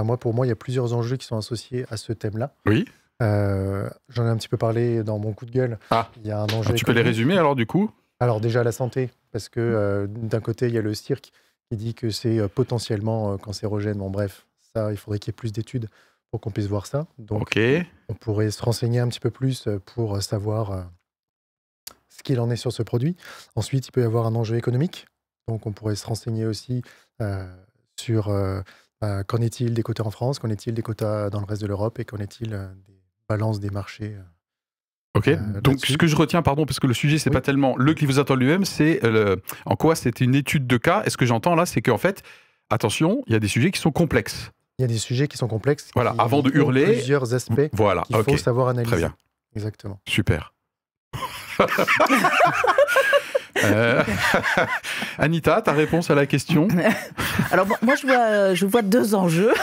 moi, 0.02 0.18
pour 0.18 0.34
moi, 0.34 0.46
il 0.46 0.50
y 0.50 0.54
a 0.54 0.56
plusieurs 0.56 0.94
enjeux 0.94 1.18
qui 1.18 1.26
sont 1.26 1.38
associés 1.38 1.86
à 1.90 1.98
ce 1.98 2.14
thème-là. 2.14 2.54
Oui. 2.66 2.86
J'en 3.20 4.26
ai 4.26 4.30
un 4.30 4.38
petit 4.38 4.48
peu 4.48 4.58
parlé 4.58 5.04
dans 5.04 5.20
mon 5.20 5.34
coup 5.34 5.46
de 5.46 5.52
gueule. 5.52 5.78
Ah. 5.92 6.10
Il 6.22 6.28
y 6.28 6.32
a 6.32 6.40
un 6.40 6.48
enjeu. 6.48 6.74
tu 6.76 6.86
peux 6.86 6.94
les 6.94 7.02
résumer 7.02 7.38
alors 7.38 7.56
du 7.58 7.66
coup? 7.66 7.92
Alors 8.22 8.40
déjà 8.40 8.64
la 8.64 8.72
santé, 8.72 9.10
parce 9.34 9.50
que 9.50 10.08
d'un 10.10 10.40
côté 10.40 10.68
il 10.68 10.74
y 10.74 10.78
a 10.78 10.82
le 10.82 10.94
cirque 10.94 11.32
qui 11.70 11.76
dit 11.76 11.94
que 11.94 12.10
c'est 12.10 12.48
potentiellement 12.48 13.38
cancérogène. 13.38 13.98
Bon 13.98 14.10
bref, 14.10 14.46
ça, 14.74 14.92
il 14.92 14.98
faudrait 14.98 15.20
qu'il 15.20 15.32
y 15.32 15.34
ait 15.34 15.42
plus 15.42 15.52
d'études 15.52 15.90
pour 16.36 16.42
qu'on 16.42 16.51
puisse 16.51 16.68
voir 16.68 16.86
ça. 16.86 17.08
Donc, 17.18 17.58
on 18.10 18.13
pourrait 18.13 18.51
se 18.51 18.62
renseigner 18.62 19.00
un 19.00 19.08
petit 19.08 19.22
peu 19.22 19.32
plus 19.32 19.68
euh, 19.68 19.80
pour 19.80 20.18
euh, 20.18 20.20
savoir 20.20 20.72
euh, 20.72 20.82
ce 22.10 22.24
qu'il 22.24 22.42
en 22.42 22.50
est 22.50 22.58
sur 22.58 22.74
ce 22.74 22.84
produit. 22.84 23.15
Ensuite, 23.56 23.88
il 23.88 23.92
peut 23.92 24.01
y 24.01 24.04
avoir 24.04 24.25
un 24.25 24.36
enjeu 24.36 24.58
économique. 24.58 25.08
Donc, 25.48 25.65
on 25.65 25.72
pourrait 25.72 25.96
se 25.96 26.06
renseigner 26.06 26.46
aussi 26.46 26.82
sur 27.98 28.25
qu'en 29.01 29.38
est-il 29.38 29.74
des 29.74 29.82
quotas 29.82 30.04
en 30.04 30.12
France, 30.12 30.39
qu'en 30.39 30.50
est-il 30.50 30.74
des 30.74 30.82
quotas 30.82 31.30
dans 31.30 31.39
le 31.39 31.46
reste 31.46 31.62
de 31.62 31.68
l'Europe 31.68 32.00
et 32.00 32.04
qu'en 32.06 32.18
est-il 32.18 32.50
des 32.50 33.00
balances 33.30 33.62
des 33.62 33.70
marchés. 33.70 34.18
Ok, 35.13 35.30
donc 35.62 35.86
ce 35.86 35.96
que 35.96 36.08
je 36.08 36.15
retiens, 36.18 36.42
pardon, 36.42 36.65
parce 36.65 36.82
que 36.82 36.88
le 36.88 36.94
sujet, 36.94 37.18
c'est 37.18 37.30
pas 37.30 37.39
tellement 37.39 37.77
le 37.77 37.94
glyphosate 37.94 38.30
en 38.30 38.36
lui-même, 38.36 38.65
c'est 38.65 39.00
en 39.65 39.75
quoi 39.77 39.96
c'est 39.96 40.20
une 40.20 40.36
étude 40.36 40.68
de 40.68 40.77
cas. 40.77 41.04
Et 41.06 41.10
ce 41.10 41.15
que 41.15 41.25
j'entends 41.25 41.56
là, 41.56 41.65
c'est 41.65 41.82
qu'en 41.82 41.98
fait, 41.98 42.24
attention, 42.70 43.24
il 43.27 43.34
y 43.34 43.36
a 43.38 43.39
des 43.39 43.48
sujets 43.48 43.72
qui 43.72 43.80
sont 43.80 43.92
complexes. 43.92 44.51
Il 44.77 44.82
y 44.82 44.86
a 44.86 44.88
des 44.88 44.98
sujets 44.98 45.27
qui 45.27 45.38
sont 45.38 45.48
complexes. 45.48 45.89
Voilà, 45.96 46.13
avant 46.17 46.41
de 46.41 46.51
hurler. 46.53 46.86
Plusieurs 46.86 47.34
aspects 47.34 47.70
voilà, 47.74 48.03
qu'il 48.03 48.24
faut 48.24 48.38
savoir 48.38 48.67
analyser. 48.67 48.91
Très 48.91 49.00
bien. 49.00 49.15
Exactement. 49.55 50.00
Super. 50.08 50.53
Euh, 53.63 54.03
Anita, 55.17 55.62
ta 55.62 55.72
réponse 55.72 56.10
à 56.10 56.15
la 56.15 56.25
question 56.25 56.67
Alors 57.51 57.67
moi 57.82 57.96
je 57.96 58.05
vois, 58.05 58.53
je 58.53 58.65
vois 58.65 58.82
deux 58.82 59.15
enjeux. 59.15 59.53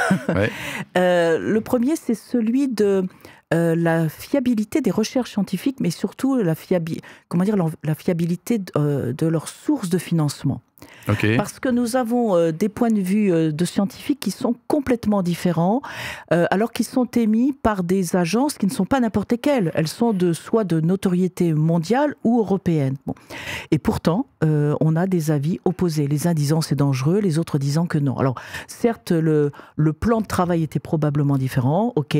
Euh, 0.96 1.38
le 1.38 1.60
premier 1.60 1.96
c'est 1.96 2.14
celui 2.14 2.68
de 2.68 3.04
euh, 3.52 3.74
la 3.76 4.08
fiabilité 4.08 4.80
des 4.80 4.90
recherches 4.90 5.32
scientifiques, 5.32 5.76
mais 5.80 5.90
surtout 5.90 6.36
la, 6.36 6.54
comment 7.28 7.44
dire, 7.44 7.56
la 7.84 7.94
fiabilité 7.94 8.58
de, 8.58 9.12
de 9.12 9.26
leurs 9.26 9.48
sources 9.48 9.90
de 9.90 9.98
financement. 9.98 10.62
Parce 11.36 11.58
que 11.58 11.68
nous 11.68 11.96
avons 11.96 12.36
euh, 12.36 12.52
des 12.52 12.68
points 12.68 12.90
de 12.90 13.00
vue 13.00 13.32
euh, 13.32 13.50
de 13.50 13.64
scientifiques 13.64 14.20
qui 14.20 14.30
sont 14.30 14.54
complètement 14.68 15.22
différents, 15.22 15.82
euh, 16.32 16.46
alors 16.50 16.72
qu'ils 16.72 16.86
sont 16.86 17.06
émis 17.06 17.52
par 17.52 17.82
des 17.82 18.16
agences 18.16 18.58
qui 18.58 18.66
ne 18.66 18.70
sont 18.70 18.84
pas 18.84 19.00
n'importe 19.00 19.40
quelles. 19.40 19.72
Elles 19.74 19.88
sont 19.88 20.12
de 20.12 20.32
soit 20.32 20.64
de 20.64 20.80
notoriété 20.80 21.54
mondiale 21.54 22.14
ou 22.24 22.38
européenne. 22.38 22.96
Et 23.70 23.78
pourtant, 23.78 24.26
on 24.44 24.96
a 24.96 25.06
des 25.06 25.30
avis 25.30 25.60
opposés. 25.64 26.08
Les 26.08 26.26
uns 26.26 26.34
disant 26.34 26.60
c'est 26.60 26.74
dangereux, 26.74 27.20
les 27.20 27.38
autres 27.38 27.58
disant 27.58 27.86
que 27.86 27.98
non. 27.98 28.16
Alors, 28.16 28.34
certes, 28.66 29.12
le, 29.12 29.52
le 29.76 29.92
plan 29.92 30.20
de 30.20 30.26
travail 30.26 30.64
était 30.64 30.80
probablement 30.80 31.38
différent, 31.38 31.92
ok, 31.94 32.16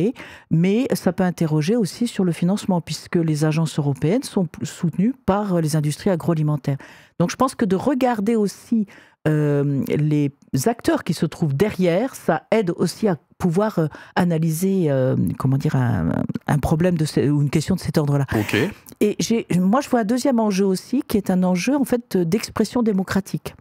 mais 0.51 0.87
ça 0.93 1.13
peut 1.13 1.25
interroger 1.25 1.75
aussi 1.75 2.07
sur 2.07 2.23
le 2.23 2.31
financement, 2.31 2.81
puisque 2.81 3.17
les 3.17 3.45
agences 3.45 3.79
européennes 3.79 4.23
sont 4.23 4.47
soutenues 4.63 5.15
par 5.27 5.61
les 5.61 5.75
industries 5.75 6.11
agroalimentaires. 6.11 6.79
Donc 7.23 7.31
je 7.31 7.37
pense 7.37 7.55
que 7.55 7.65
de 7.65 7.77
regarder 7.77 8.35
aussi 8.35 8.89
euh, 9.29 9.85
les 9.87 10.33
acteurs 10.67 11.05
qui 11.05 11.15
se 11.15 11.25
trouvent 11.25 11.55
derrière, 11.55 12.17
ça 12.17 12.49
aide 12.51 12.73
aussi 12.75 13.07
à 13.07 13.17
pouvoir 13.39 13.79
euh, 13.79 13.87
analyser, 14.17 14.91
euh, 14.91 15.15
comment 15.39 15.57
dire, 15.57 15.77
un, 15.77 16.59
problème 16.59 16.97
de 16.99 17.05
ou 17.31 17.41
une 17.41 17.49
question 17.49 17.77
de 17.77 17.81
cet 17.81 17.97
ordre-là. 17.97 18.27
Ok. 18.35 18.57
Et 18.99 19.17
moi, 19.57 19.81
je 19.81 19.89
vois 19.89 20.01
un 20.01 20.05
deuxième 20.05 20.41
enjeu 20.41 20.65
aussi, 20.65 21.05
qui 21.07 21.17
est 21.17 21.31
un 21.31 21.45
enjeu 21.45 21.77
en 21.77 21.85
fait 21.85 22.17
d'expression 22.17 22.83
démocratique. 22.83 23.55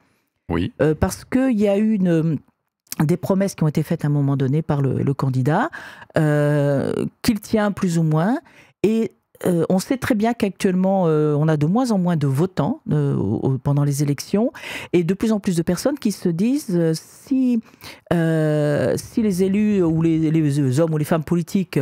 Oui. 0.50 0.74
parce 1.00 1.24
qu'il 1.24 1.60
y 1.60 1.68
a 1.68 1.78
eu 1.78 1.94
une 1.94 2.40
des 3.00 3.16
promesses 3.16 3.54
qui 3.54 3.64
ont 3.64 3.68
été 3.68 3.84
faites 3.84 4.06
à 4.06 4.08
un 4.08 4.12
moment 4.12 4.38
donné 4.38 4.64
par 4.64 4.82
le, 4.82 5.04
le 5.04 5.14
candidat, 5.14 5.70
qu'il 6.16 7.40
tient 7.42 7.72
plus 7.72 8.00
ou 8.00 8.04
moins, 8.04 8.40
et 8.82 9.12
euh, 9.46 9.66
on 9.70 9.80
sait 9.80 9.98
très 9.98 10.16
bien 10.16 10.34
qu'actuellement, 10.34 11.06
euh, 11.08 11.34
on 11.38 11.48
a 11.48 11.58
de 11.58 11.66
moins 11.66 11.92
en 11.92 11.98
moins 11.98 12.16
de 12.16 12.28
votants 12.28 12.82
euh, 12.92 13.58
pendant 13.64 13.84
les 13.84 14.04
élections 14.04 14.52
et 14.94 15.04
de 15.04 15.14
plus 15.14 15.32
en 15.32 15.40
plus 15.40 15.56
de 15.56 15.62
personnes 15.62 15.98
qui 15.98 16.12
se 16.12 16.30
disent 16.30 16.94
si, 16.94 17.62
si 18.12 19.22
les 19.22 19.44
élus 19.44 19.84
ou 19.84 20.02
les, 20.02 20.80
hommes 20.80 20.94
ou 20.94 20.98
les 20.98 21.06
femmes 21.06 21.24
politiques 21.24 21.80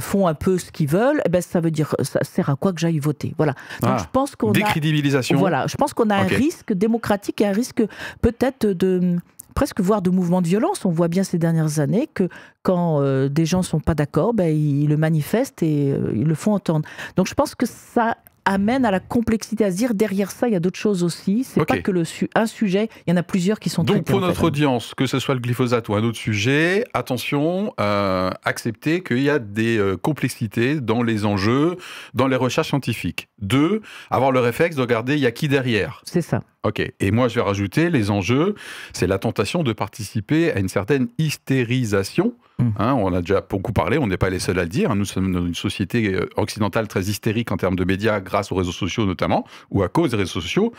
font 0.00 0.26
un 0.26 0.34
peu 0.34 0.58
ce 0.58 0.70
qu'ils 0.70 0.88
veulent, 0.88 1.20
eh 1.24 1.28
ben, 1.28 1.40
ça 1.40 1.60
veut 1.60 1.70
dire 1.70 1.94
ça 2.02 2.20
sert 2.22 2.50
à 2.50 2.56
quoi 2.56 2.72
que 2.72 2.80
j'aille 2.80 2.98
voter. 2.98 3.34
Voilà. 3.36 3.52
Donc, 3.82 3.92
ah, 3.94 3.98
je 3.98 4.04
pense 4.12 4.36
qu'on 4.36 4.52
décrédibilisation. 4.52 5.38
voilà, 5.38 5.66
je 5.66 5.76
pense 5.76 5.94
qu'on 5.94 6.10
a 6.10 6.16
un 6.16 6.26
risque 6.26 6.72
démocratique 6.72 7.40
et 7.40 7.46
un 7.46 7.52
risque 7.52 7.82
peut-être 8.20 8.66
de 8.66 9.18
presque 9.56 9.80
voire 9.80 10.02
de 10.02 10.10
mouvements 10.10 10.42
de 10.42 10.46
violence. 10.46 10.84
On 10.84 10.90
voit 10.90 11.08
bien 11.08 11.24
ces 11.24 11.38
dernières 11.38 11.80
années 11.80 12.08
que 12.12 12.28
quand 12.62 13.00
euh, 13.00 13.28
des 13.28 13.46
gens 13.46 13.58
ne 13.58 13.64
sont 13.64 13.80
pas 13.80 13.94
d'accord, 13.94 14.34
ben, 14.34 14.54
ils 14.54 14.86
le 14.86 14.96
manifestent 14.98 15.62
et 15.62 15.90
euh, 15.90 16.12
ils 16.14 16.26
le 16.26 16.34
font 16.36 16.52
entendre. 16.52 16.86
Donc 17.16 17.26
je 17.26 17.34
pense 17.34 17.56
que 17.56 17.66
ça 17.66 18.18
amène 18.46 18.86
à 18.86 18.90
la 18.90 19.00
complexité, 19.00 19.64
à 19.64 19.70
se 19.70 19.76
dire 19.76 19.94
derrière 19.94 20.30
ça, 20.30 20.48
il 20.48 20.52
y 20.52 20.56
a 20.56 20.60
d'autres 20.60 20.78
choses 20.78 21.02
aussi. 21.02 21.44
C'est 21.44 21.64
pas 21.66 21.78
que 21.78 21.90
le 21.90 22.04
un 22.34 22.46
sujet, 22.46 22.88
il 23.06 23.10
y 23.10 23.12
en 23.12 23.16
a 23.16 23.22
plusieurs 23.22 23.58
qui 23.58 23.68
sont 23.68 23.82
Donc 23.82 24.04
pour 24.04 24.20
notre 24.20 24.44
audience, 24.44 24.94
que 24.94 25.06
ce 25.06 25.18
soit 25.18 25.34
le 25.34 25.40
glyphosate 25.40 25.88
ou 25.88 25.94
un 25.94 26.04
autre 26.04 26.16
sujet, 26.16 26.84
attention, 26.94 27.74
euh, 27.80 28.30
accepter 28.44 29.02
qu'il 29.02 29.20
y 29.20 29.28
a 29.28 29.38
des 29.38 29.76
euh, 29.76 29.96
complexités 29.96 30.80
dans 30.80 31.02
les 31.02 31.26
enjeux, 31.26 31.76
dans 32.14 32.28
les 32.28 32.36
recherches 32.36 32.68
scientifiques. 32.68 33.28
Deux, 33.40 33.82
avoir 34.10 34.30
le 34.30 34.40
réflexe 34.40 34.76
de 34.76 34.80
regarder 34.80 35.14
il 35.14 35.20
y 35.20 35.26
a 35.26 35.32
qui 35.32 35.48
derrière. 35.48 36.00
C'est 36.04 36.22
ça. 36.22 36.42
Ok. 36.62 36.80
Et 37.00 37.10
moi, 37.10 37.28
je 37.28 37.34
vais 37.36 37.42
rajouter 37.42 37.90
les 37.90 38.10
enjeux, 38.10 38.54
c'est 38.92 39.06
la 39.06 39.18
tentation 39.18 39.62
de 39.62 39.72
participer 39.72 40.52
à 40.52 40.58
une 40.58 40.68
certaine 40.68 41.08
hystérisation 41.18 42.34
Mmh. 42.58 42.70
Hein, 42.78 42.94
on 42.94 43.12
a 43.12 43.20
déjà 43.20 43.42
beaucoup 43.42 43.72
parlé, 43.72 43.98
on 43.98 44.06
n'est 44.06 44.16
pas 44.16 44.30
les 44.30 44.38
seuls 44.38 44.58
à 44.58 44.62
le 44.62 44.68
dire. 44.68 44.94
Nous 44.94 45.04
sommes 45.04 45.32
dans 45.32 45.44
une 45.44 45.54
société 45.54 46.14
euh, 46.14 46.28
occidentale 46.36 46.88
très 46.88 47.04
hystérique 47.04 47.52
en 47.52 47.56
termes 47.56 47.76
de 47.76 47.84
médias, 47.84 48.20
grâce 48.20 48.50
aux 48.50 48.54
réseaux 48.54 48.72
sociaux 48.72 49.04
notamment, 49.04 49.46
ou 49.70 49.82
à 49.82 49.88
cause 49.88 50.12
des 50.12 50.16
réseaux 50.16 50.40
sociaux. 50.40 50.72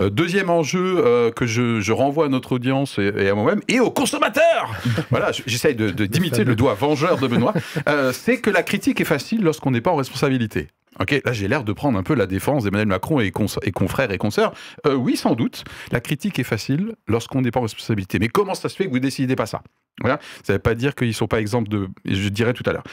Euh, 0.00 0.08
deuxième 0.08 0.50
enjeu 0.50 1.02
euh, 1.04 1.32
que 1.32 1.46
je, 1.46 1.90
renvoie 1.90 2.26
à 2.26 2.28
notre 2.28 2.52
audience 2.52 2.98
et, 2.98 3.28
à 3.28 3.34
moi-même 3.34 3.60
et 3.66 3.80
aux 3.80 3.90
consommateurs. 3.90 4.72
voilà, 5.10 5.32
j'essaye 5.46 5.74
de 5.74 5.90
d'imiter 5.90 6.44
le 6.44 6.54
doigt 6.54 6.74
vengeur 6.74 7.18
de 7.18 7.26
Benoît. 7.26 7.54
c'est 8.12 8.40
que 8.40 8.50
la 8.50 8.62
critique 8.62 9.00
est 9.00 9.04
facile 9.04 9.42
lorsqu'on 9.42 9.72
n'est 9.72 9.80
pas 9.80 9.90
en 9.90 9.96
responsabilité. 9.96 10.68
Ok, 11.00 11.20
là 11.24 11.32
j'ai 11.32 11.48
l'air 11.48 11.64
de 11.64 11.72
prendre 11.72 11.98
un 11.98 12.02
peu 12.02 12.14
la 12.14 12.26
défense 12.26 12.64
d'Emmanuel 12.64 12.88
Macron 12.88 13.20
et, 13.20 13.30
confrères 13.30 14.10
et 14.10 14.18
consoeurs. 14.18 14.52
oui, 14.86 15.16
sans 15.16 15.34
doute, 15.34 15.64
la 15.92 16.00
critique 16.00 16.38
est 16.38 16.44
facile 16.44 16.94
lorsqu'on 17.08 17.40
n'est 17.42 17.50
pas 17.50 17.60
en 17.60 17.64
responsabilité. 17.64 18.18
Mais 18.18 18.28
comment 18.28 18.54
ça 18.54 18.68
se 18.68 18.76
fait 18.76 18.86
que 18.86 18.90
vous 18.90 18.98
décidez 18.98 19.36
pas 19.36 19.46
ça? 19.46 19.62
Voilà. 20.00 20.18
Ça 20.44 20.52
ne 20.52 20.56
veut 20.56 20.62
pas 20.62 20.74
dire 20.74 20.94
qu'ils 20.94 21.08
ne 21.08 21.12
sont 21.12 21.26
pas 21.26 21.40
exemples 21.40 21.68
de. 21.68 21.88
Je 22.04 22.28
dirais 22.28 22.52
tout 22.52 22.62
à 22.66 22.72
l'heure. 22.72 22.84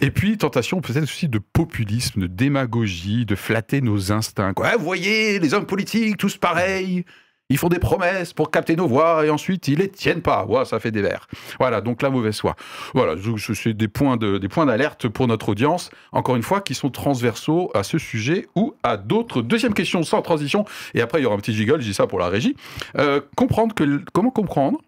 Et 0.00 0.10
puis, 0.10 0.36
tentation 0.36 0.80
peut-être 0.80 1.04
aussi 1.04 1.28
de 1.28 1.38
populisme, 1.38 2.22
de 2.22 2.26
démagogie, 2.26 3.24
de 3.24 3.34
flatter 3.34 3.80
nos 3.80 4.12
instincts. 4.12 4.52
Vous 4.56 4.84
voyez, 4.84 5.38
les 5.38 5.54
hommes 5.54 5.66
politiques, 5.66 6.16
tous 6.16 6.36
pareils. 6.36 7.04
Ils 7.48 7.58
font 7.58 7.68
des 7.68 7.78
promesses 7.78 8.32
pour 8.32 8.50
capter 8.50 8.74
nos 8.74 8.88
voix 8.88 9.24
et 9.24 9.30
ensuite 9.30 9.68
ils 9.68 9.78
les 9.78 9.88
tiennent 9.88 10.22
pas. 10.22 10.44
Ouais, 10.46 10.64
ça 10.64 10.80
fait 10.80 10.90
des 10.90 11.02
vers. 11.02 11.28
Voilà, 11.60 11.80
donc 11.80 12.02
la 12.02 12.10
mauvaise 12.10 12.40
foi. 12.40 12.56
Voilà, 12.92 13.14
suis 13.36 13.74
des 13.74 13.88
points 13.88 14.16
de, 14.16 14.38
des 14.38 14.48
points 14.48 14.66
d'alerte 14.66 15.08
pour 15.08 15.28
notre 15.28 15.50
audience. 15.50 15.90
Encore 16.10 16.34
une 16.34 16.42
fois, 16.42 16.60
qui 16.60 16.74
sont 16.74 16.90
transversaux 16.90 17.70
à 17.74 17.84
ce 17.84 17.98
sujet 17.98 18.48
ou 18.56 18.74
à 18.82 18.96
d'autres. 18.96 19.42
Deuxième 19.42 19.74
question 19.74 20.02
sans 20.02 20.22
transition. 20.22 20.64
Et 20.94 21.00
après 21.00 21.20
il 21.20 21.22
y 21.22 21.26
aura 21.26 21.36
un 21.36 21.38
petit 21.38 21.54
gigole. 21.54 21.80
Je 21.80 21.86
dis 21.86 21.94
ça 21.94 22.06
pour 22.06 22.18
la 22.18 22.28
régie. 22.28 22.56
Euh, 22.98 23.20
comprendre 23.36 23.74
que 23.74 24.02
comment 24.12 24.30
comprendre 24.30 24.80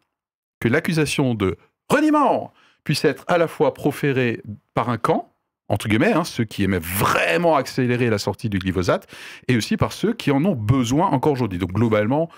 que 0.61 0.69
l'accusation 0.69 1.35
de 1.35 1.57
reniement 1.88 2.53
puisse 2.83 3.05
être 3.05 3.25
à 3.29 3.38
la 3.38 3.49
fois 3.49 3.75
proféré 3.75 4.43
par 4.75 4.88
un 4.88 4.99
camp, 4.99 5.31
entre 5.69 5.89
guillemets, 5.89 6.13
hein, 6.13 6.25
ceux 6.25 6.45
qui 6.45 6.65
aimaient 6.65 6.81
vraiment 6.81 7.57
accélérer 7.57 8.09
la 8.09 8.19
sortie 8.19 8.49
du 8.49 8.59
glyphosate, 8.59 9.07
et 9.49 9.57
aussi 9.57 9.77
par 9.77 9.93
ceux 9.93 10.13
qui 10.15 10.31
en 10.31 10.45
ont 10.45 10.55
besoin 10.55 11.09
encore 11.09 11.33
aujourd'hui. 11.33 11.59
Donc 11.59 11.73
globalement, 11.73 12.29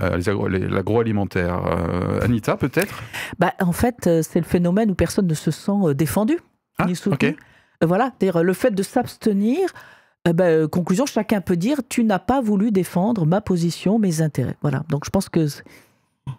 euh, 0.00 0.18
l'agroalimentaire. 0.70 1.66
Euh, 1.66 2.20
Anita, 2.20 2.56
peut-être? 2.56 3.02
Bah, 3.38 3.54
En 3.60 3.72
fait, 3.72 4.06
euh, 4.06 4.22
c'est 4.22 4.38
le 4.38 4.46
phénomène 4.46 4.90
où 4.90 4.94
personne 4.94 5.26
ne 5.26 5.34
se 5.34 5.50
sent 5.50 5.94
défendu. 5.94 6.38
Ah, 6.78 6.86
Voilà, 7.82 8.12
c'est-à-dire 8.18 8.42
le 8.42 8.52
fait 8.52 8.70
de 8.70 8.82
s'abstenir, 8.82 9.70
ben, 10.24 10.68
conclusion, 10.68 11.06
chacun 11.06 11.40
peut 11.40 11.56
dire 11.56 11.80
tu 11.88 12.04
n'as 12.04 12.18
pas 12.18 12.40
voulu 12.40 12.70
défendre 12.70 13.26
ma 13.26 13.40
position, 13.40 13.98
mes 13.98 14.22
intérêts. 14.22 14.56
Voilà. 14.62 14.84
Donc 14.88 15.04
je 15.04 15.10
pense 15.10 15.28
que 15.28 15.46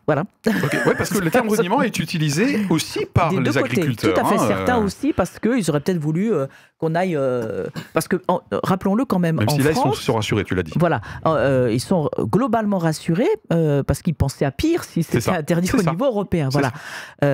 voilà. 0.06 0.24
Oui, 0.46 0.94
parce 0.98 1.10
que 1.10 1.20
le 1.20 1.30
terme 1.30 1.50
reniement 1.50 1.82
est 1.82 2.00
utilisé 2.00 2.66
aussi 2.70 3.06
par 3.14 3.32
les 3.32 3.58
agriculteurs. 3.58 4.14
Tout 4.14 4.20
à 4.20 4.26
fait, 4.26 4.36
hein, 4.36 4.48
certains 4.48 4.78
aussi, 4.78 5.14
parce 5.14 5.40
qu'ils 5.40 5.70
auraient 5.70 5.80
peut-être 5.80 5.98
voulu 5.98 6.32
qu'on 6.78 6.96
aille. 6.96 7.16
Euh, 7.16 7.66
parce 7.94 8.08
que, 8.08 8.16
euh, 8.16 8.60
rappelons-le 8.64 9.06
quand 9.06 9.20
même. 9.20 9.38
Même 9.38 9.50
en 9.50 9.52
si 9.52 9.62
là, 9.62 9.72
ils 9.72 9.96
sont, 9.96 10.14
rassurés, 10.14 10.44
tu 10.44 10.56
l'as 10.56 10.64
dit. 10.64 10.74
Voilà. 10.76 11.02
Euh, 11.26 11.70
ils 11.72 11.80
sont 11.80 12.10
globalement 12.20 12.78
rassurés 12.78 13.30
parce 13.50 14.02
qu'ils 14.02 14.16
pensaient 14.16 14.46
à 14.46 14.52
pire 14.52 14.84
si 14.84 15.04
c'était 15.04 15.30
interdit 15.30 15.72
au 15.74 15.82
niveau 15.82 16.06
européen. 16.06 16.50
Voilà. 16.52 16.72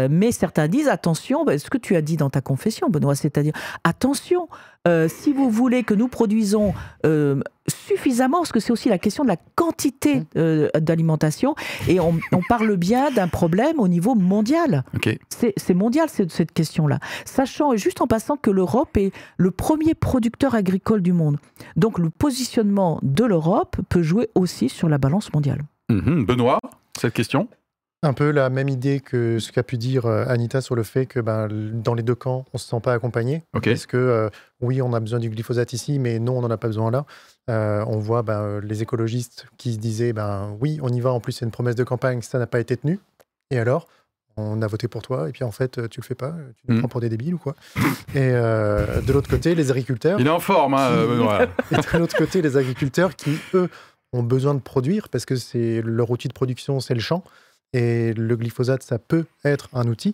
mais 0.09 0.31
certains 0.31 0.67
disent 0.67 0.87
attention, 0.87 1.45
bah, 1.45 1.57
ce 1.57 1.69
que 1.69 1.77
tu 1.77 1.95
as 1.95 2.01
dit 2.01 2.17
dans 2.17 2.29
ta 2.29 2.41
confession, 2.41 2.89
Benoît, 2.89 3.15
c'est-à-dire 3.15 3.53
attention, 3.83 4.47
si 5.07 5.33
vous 5.33 5.49
voulez 5.49 5.83
que 5.83 5.93
nous 5.93 6.07
produisons 6.07 6.73
suffisamment, 7.67 8.39
parce 8.39 8.51
que 8.51 8.59
c'est 8.59 8.71
aussi 8.71 8.89
la 8.89 8.97
question 8.97 9.23
de 9.23 9.29
la 9.29 9.37
quantité 9.55 10.25
mmh. 10.35 10.79
d'alimentation, 10.79 11.55
et 11.87 11.99
on, 11.99 12.19
parle 12.49 12.75
bien 12.75 13.09
d'un 13.11 13.27
problème 13.27 13.79
au 13.79 13.87
niveau 13.87 14.15
mondial. 14.15 14.83
C'est 15.29 15.73
mondial 15.73 16.09
cette, 16.09 16.31
cette 16.31 16.51
question-là. 16.51 16.99
Sachant, 17.25 17.73
et 17.73 17.77
juste 17.77 18.01
en 18.01 18.07
passant, 18.07 18.37
que 18.37 18.51
l'Europe 18.51 18.97
est 18.97 19.11
le 19.37 19.51
premier 19.51 19.93
producteur 19.95 20.55
agricole 20.55 21.01
du 21.01 21.13
monde. 21.13 21.37
Donc 21.75 21.99
le 21.99 22.09
positionnement 22.09 22.99
de 23.01 23.23
l'Europe 23.23 23.77
peut 23.89 24.03
jouer 24.03 24.29
aussi 24.35 24.69
sur 24.69 24.89
la 24.89 24.97
balance 24.97 25.33
mondiale. 25.33 25.61
Mhm. 25.89 26.25
Benoît, 26.25 26.59
cette 26.99 27.13
question? 27.13 27.47
Un 28.05 28.11
peu 28.11 28.31
la 28.31 28.49
même 28.49 28.67
idée 28.67 28.99
que 28.99 29.39
ce 29.39 29.53
qu'a 29.53 29.63
pu 29.63 29.77
dire 29.77 30.05
euh, 30.05 30.25
Anita 30.27 30.59
sur 30.59 30.75
le 30.75 30.83
fait 30.83 31.05
que 31.05 31.21
ben, 31.21 31.47
dans 31.49 31.93
les 31.93 32.03
deux 32.03 32.15
camps, 32.15 32.43
on 32.51 32.55
ne 32.55 32.59
se 32.59 32.67
sent 32.67 32.81
pas 32.83 32.91
accompagné. 32.91 33.43
Parce 33.53 33.85
que 33.85 33.95
euh, 33.95 34.29
oui, 34.59 34.81
on 34.81 34.91
a 34.91 34.99
besoin 34.99 35.19
du 35.19 35.29
glyphosate 35.29 35.71
ici, 35.71 35.99
mais 35.99 36.19
non, 36.19 36.37
on 36.37 36.41
n'en 36.41 36.49
a 36.49 36.57
pas 36.57 36.67
besoin 36.67 36.91
là. 36.91 37.05
Euh, 37.49 37.83
on 37.87 37.97
voit 37.97 38.21
ben, 38.21 38.59
les 38.61 38.81
écologistes 38.81 39.47
qui 39.57 39.73
se 39.73 39.77
disaient 39.77 40.13
ben, 40.13 40.55
oui, 40.61 40.79
on 40.81 40.89
y 40.89 41.01
va, 41.01 41.11
en 41.11 41.19
plus 41.19 41.33
c'est 41.33 41.45
une 41.45 41.51
promesse 41.51 41.75
de 41.75 41.83
campagne, 41.83 42.21
ça 42.21 42.39
n'a 42.39 42.47
pas 42.47 42.59
été 42.59 42.77
tenu. 42.77 42.99
Et 43.51 43.59
alors 43.59 43.87
on 44.35 44.61
a 44.61 44.67
voté 44.67 44.87
pour 44.87 45.01
toi, 45.01 45.29
et 45.29 45.31
puis 45.31 45.43
en 45.43 45.51
fait, 45.51 45.89
tu 45.89 45.99
le 45.99 46.05
fais 46.05 46.15
pas, 46.15 46.33
tu 46.57 46.63
nous 46.67 46.75
mm. 46.75 46.79
prends 46.79 46.87
pour 46.87 47.01
des 47.01 47.09
débiles 47.09 47.35
ou 47.35 47.37
quoi? 47.37 47.55
Et 48.15 48.17
euh, 48.17 49.01
de 49.01 49.13
l'autre 49.13 49.29
côté, 49.29 49.53
les 49.53 49.69
agriculteurs. 49.69 50.19
Il 50.19 50.25
est 50.25 50.31
en 50.31 50.39
forme, 50.39 50.73
hein, 50.73 50.89
Benoît. 51.05 51.43
et 51.71 51.75
de 51.75 51.97
l'autre 51.99 52.17
côté, 52.17 52.41
les 52.41 52.57
agriculteurs 52.57 53.15
qui, 53.15 53.37
eux, 53.53 53.69
ont 54.11 54.23
besoin 54.23 54.55
de 54.55 54.59
produire 54.59 55.09
parce 55.09 55.25
que 55.25 55.35
c'est 55.35 55.81
leur 55.83 56.09
outil 56.09 56.27
de 56.27 56.33
production, 56.33 56.79
c'est 56.79 56.95
le 56.95 56.99
champ. 56.99 57.23
Et 57.73 58.13
le 58.13 58.35
glyphosate, 58.35 58.83
ça 58.83 58.99
peut 58.99 59.25
être 59.45 59.69
un 59.73 59.87
outil. 59.87 60.13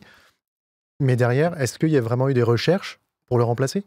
Mais 1.01 1.15
derrière, 1.15 1.59
est-ce 1.59 1.77
qu'il 1.77 1.89
y 1.89 1.97
a 1.97 2.01
vraiment 2.01 2.29
eu 2.29 2.33
des 2.33 2.43
recherches 2.43 2.99
pour 3.27 3.37
le 3.37 3.43
remplacer? 3.43 3.83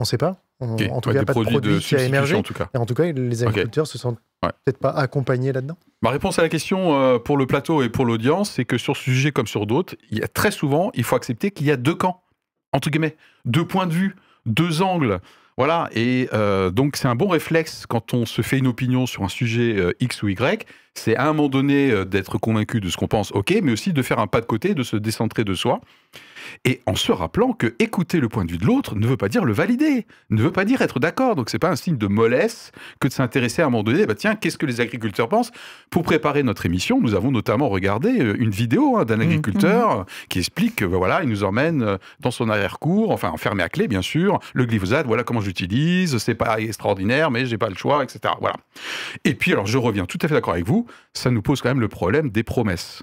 On 0.00 0.04
ne 0.04 0.06
sait 0.06 0.18
pas. 0.18 0.42
En 0.62 1.00
tout 1.00 1.12
cas, 1.12 1.24
pas 1.24 1.34
de 1.34 1.40
produit 1.40 1.78
qui 1.80 1.96
a 1.96 2.04
émergé. 2.04 2.34
En 2.34 2.42
tout 2.42 2.54
cas. 2.54 2.68
Et 2.74 2.78
en 2.78 2.86
tout 2.86 2.94
cas, 2.94 3.04
les 3.04 3.42
agriculteurs 3.44 3.86
se 3.86 3.98
sentent 3.98 4.18
peut-être 4.40 4.78
pas 4.78 4.90
accompagnés 4.90 5.52
là-dedans. 5.52 5.76
Ma 6.02 6.10
réponse 6.10 6.38
à 6.38 6.42
la 6.42 6.48
question 6.48 6.94
euh, 6.94 7.18
pour 7.18 7.36
le 7.36 7.46
plateau 7.46 7.82
et 7.82 7.88
pour 7.88 8.04
l'audience, 8.04 8.50
c'est 8.50 8.64
que 8.64 8.76
sur 8.76 8.96
ce 8.96 9.02
sujet 9.02 9.30
comme 9.30 9.46
sur 9.46 9.66
d'autres, 9.66 9.94
il 10.10 10.18
y 10.18 10.22
a 10.22 10.28
très 10.28 10.50
souvent, 10.50 10.90
il 10.94 11.04
faut 11.04 11.16
accepter 11.16 11.50
qu'il 11.52 11.66
y 11.66 11.70
a 11.70 11.76
deux 11.76 11.94
camps, 11.94 12.22
entre 12.72 12.90
guillemets, 12.90 13.16
deux 13.44 13.64
points 13.64 13.86
de 13.86 13.92
vue, 13.92 14.16
deux 14.46 14.82
angles. 14.82 15.20
Voilà, 15.64 15.88
et 15.94 16.28
euh, 16.32 16.72
donc 16.72 16.96
c'est 16.96 17.06
un 17.06 17.14
bon 17.14 17.28
réflexe 17.28 17.86
quand 17.88 18.14
on 18.14 18.26
se 18.26 18.42
fait 18.42 18.58
une 18.58 18.66
opinion 18.66 19.06
sur 19.06 19.22
un 19.22 19.28
sujet 19.28 19.76
euh, 19.76 19.92
X 20.00 20.24
ou 20.24 20.28
Y, 20.28 20.66
c'est 20.94 21.14
à 21.14 21.28
un 21.28 21.34
moment 21.34 21.48
donné 21.48 22.04
d'être 22.04 22.36
convaincu 22.36 22.80
de 22.80 22.88
ce 22.88 22.96
qu'on 22.96 23.06
pense, 23.06 23.30
ok, 23.30 23.54
mais 23.62 23.70
aussi 23.70 23.92
de 23.92 24.02
faire 24.02 24.18
un 24.18 24.26
pas 24.26 24.40
de 24.40 24.46
côté, 24.46 24.74
de 24.74 24.82
se 24.82 24.96
décentrer 24.96 25.44
de 25.44 25.54
soi 25.54 25.80
et 26.64 26.80
en 26.86 26.94
se 26.94 27.12
rappelant 27.12 27.52
que 27.52 27.74
écouter 27.78 28.20
le 28.20 28.28
point 28.28 28.44
de 28.44 28.52
vue 28.52 28.58
de 28.58 28.66
l'autre 28.66 28.94
ne 28.96 29.06
veut 29.06 29.16
pas 29.16 29.28
dire 29.28 29.44
le 29.44 29.52
valider, 29.52 30.06
ne 30.30 30.42
veut 30.42 30.52
pas 30.52 30.64
dire 30.64 30.82
être 30.82 31.00
d'accord. 31.00 31.36
Donc 31.36 31.50
c'est 31.50 31.58
pas 31.58 31.70
un 31.70 31.76
signe 31.76 31.96
de 31.96 32.06
mollesse 32.06 32.72
que 33.00 33.08
de 33.08 33.12
s'intéresser 33.12 33.62
à 33.62 33.66
un 33.66 33.70
moment 33.70 33.82
donné, 33.82 34.06
bah 34.06 34.14
tiens, 34.14 34.34
qu'est-ce 34.34 34.58
que 34.58 34.66
les 34.66 34.80
agriculteurs 34.80 35.28
pensent? 35.28 35.50
Pour 35.90 36.02
préparer 36.02 36.42
notre 36.42 36.66
émission, 36.66 37.00
nous 37.00 37.14
avons 37.14 37.30
notamment 37.30 37.68
regardé 37.68 38.20
euh, 38.20 38.36
une 38.38 38.50
vidéo 38.50 38.96
hein, 38.96 39.04
d'un 39.04 39.16
mmh, 39.16 39.22
agriculteur 39.22 40.00
mmh. 40.00 40.04
qui 40.28 40.38
explique 40.38 40.76
que 40.76 40.84
bah, 40.84 40.98
voilà, 40.98 41.22
il 41.22 41.28
nous 41.28 41.44
emmène 41.44 41.82
euh, 41.82 41.96
dans 42.20 42.30
son 42.30 42.48
arrière-cour, 42.48 43.10
enfin 43.10 43.30
enfermé 43.30 43.62
à 43.62 43.68
clé 43.68 43.88
bien 43.88 44.02
sûr, 44.02 44.38
le 44.54 44.66
glyphosate, 44.66 45.06
voilà 45.06 45.24
comment 45.24 45.40
j'utilise, 45.52 46.18
c'est 46.18 46.34
pas 46.34 46.60
extraordinaire, 46.60 47.30
mais 47.30 47.46
j'ai 47.46 47.58
pas 47.58 47.68
le 47.68 47.74
choix, 47.74 48.02
etc. 48.02 48.34
Voilà. 48.40 48.56
Et 49.24 49.34
puis 49.34 49.52
alors 49.52 49.66
je 49.66 49.78
reviens 49.78 50.06
tout 50.06 50.18
à 50.22 50.28
fait 50.28 50.34
d'accord 50.34 50.54
avec 50.54 50.66
vous, 50.66 50.86
ça 51.12 51.30
nous 51.30 51.42
pose 51.42 51.60
quand 51.60 51.68
même 51.68 51.80
le 51.80 51.88
problème 51.88 52.30
des 52.30 52.42
promesses 52.42 53.02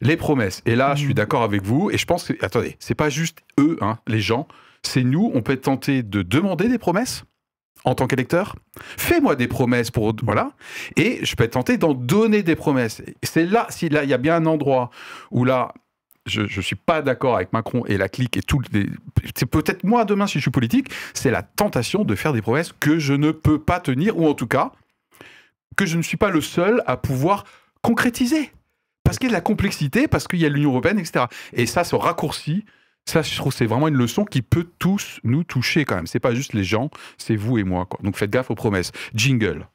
les 0.00 0.16
promesses. 0.16 0.62
Et 0.64 0.76
là, 0.76 0.94
je 0.94 1.00
suis 1.00 1.10
mmh. 1.10 1.14
d'accord 1.14 1.42
avec 1.42 1.62
vous. 1.62 1.90
Et 1.90 1.98
je 1.98 2.06
pense 2.06 2.24
que, 2.24 2.32
attendez, 2.44 2.76
c'est 2.78 2.94
pas 2.94 3.10
juste 3.10 3.38
eux, 3.58 3.78
hein, 3.80 3.98
les 4.06 4.20
gens. 4.20 4.46
C'est 4.82 5.02
nous, 5.02 5.30
on 5.34 5.42
peut 5.42 5.56
tenter 5.56 6.02
de 6.02 6.22
demander 6.22 6.68
des 6.68 6.78
promesses 6.78 7.24
en 7.84 7.94
tant 7.94 8.06
qu'électeur. 8.06 8.56
Fais-moi 8.96 9.34
des 9.34 9.48
promesses 9.48 9.90
pour. 9.90 10.14
Voilà. 10.22 10.52
Et 10.96 11.24
je 11.24 11.34
peux 11.34 11.44
être 11.44 11.52
tenté 11.52 11.78
d'en 11.78 11.94
donner 11.94 12.42
des 12.42 12.56
promesses. 12.56 13.02
C'est 13.22 13.46
là, 13.46 13.66
si 13.70 13.88
là, 13.88 14.04
il 14.04 14.10
y 14.10 14.14
a 14.14 14.18
bien 14.18 14.36
un 14.36 14.46
endroit 14.46 14.90
où 15.30 15.44
là, 15.44 15.74
je 16.28 16.42
ne 16.42 16.62
suis 16.62 16.76
pas 16.76 17.02
d'accord 17.02 17.36
avec 17.36 17.52
Macron 17.52 17.84
et 17.86 17.96
la 17.96 18.08
clique 18.08 18.36
et 18.36 18.42
tout. 18.42 18.60
C'est 19.34 19.46
peut-être 19.46 19.84
moi 19.84 20.04
demain 20.04 20.26
si 20.26 20.34
je 20.34 20.42
suis 20.42 20.50
politique, 20.50 20.90
c'est 21.14 21.30
la 21.30 21.42
tentation 21.42 22.04
de 22.04 22.14
faire 22.14 22.32
des 22.32 22.42
promesses 22.42 22.72
que 22.78 22.98
je 22.98 23.14
ne 23.14 23.30
peux 23.30 23.58
pas 23.58 23.80
tenir, 23.80 24.18
ou 24.18 24.28
en 24.28 24.34
tout 24.34 24.46
cas, 24.46 24.72
que 25.76 25.86
je 25.86 25.96
ne 25.96 26.02
suis 26.02 26.16
pas 26.16 26.30
le 26.30 26.40
seul 26.40 26.82
à 26.86 26.96
pouvoir 26.96 27.44
concrétiser 27.82 28.50
parce 29.08 29.18
qu'il 29.18 29.28
y 29.28 29.30
a 29.30 29.32
de 29.32 29.36
la 29.36 29.40
complexité, 29.40 30.06
parce 30.06 30.28
qu'il 30.28 30.38
y 30.38 30.44
a 30.44 30.50
l'Union 30.50 30.68
européenne, 30.68 30.98
etc. 30.98 31.24
Et 31.54 31.64
ça, 31.64 31.82
ce 31.82 31.96
raccourci, 31.96 32.66
ça, 33.06 33.22
je 33.22 33.34
trouve, 33.36 33.54
c'est 33.54 33.64
vraiment 33.64 33.88
une 33.88 33.96
leçon 33.96 34.26
qui 34.26 34.42
peut 34.42 34.66
tous 34.78 35.18
nous 35.24 35.44
toucher 35.44 35.86
quand 35.86 35.96
même. 35.96 36.06
C'est 36.06 36.20
pas 36.20 36.34
juste 36.34 36.52
les 36.52 36.62
gens, 36.62 36.90
c'est 37.16 37.34
vous 37.34 37.56
et 37.56 37.64
moi. 37.64 37.88
Donc 38.02 38.18
faites 38.18 38.28
gaffe 38.28 38.50
aux 38.50 38.54
promesses. 38.54 38.92
Jingle. 39.14 39.66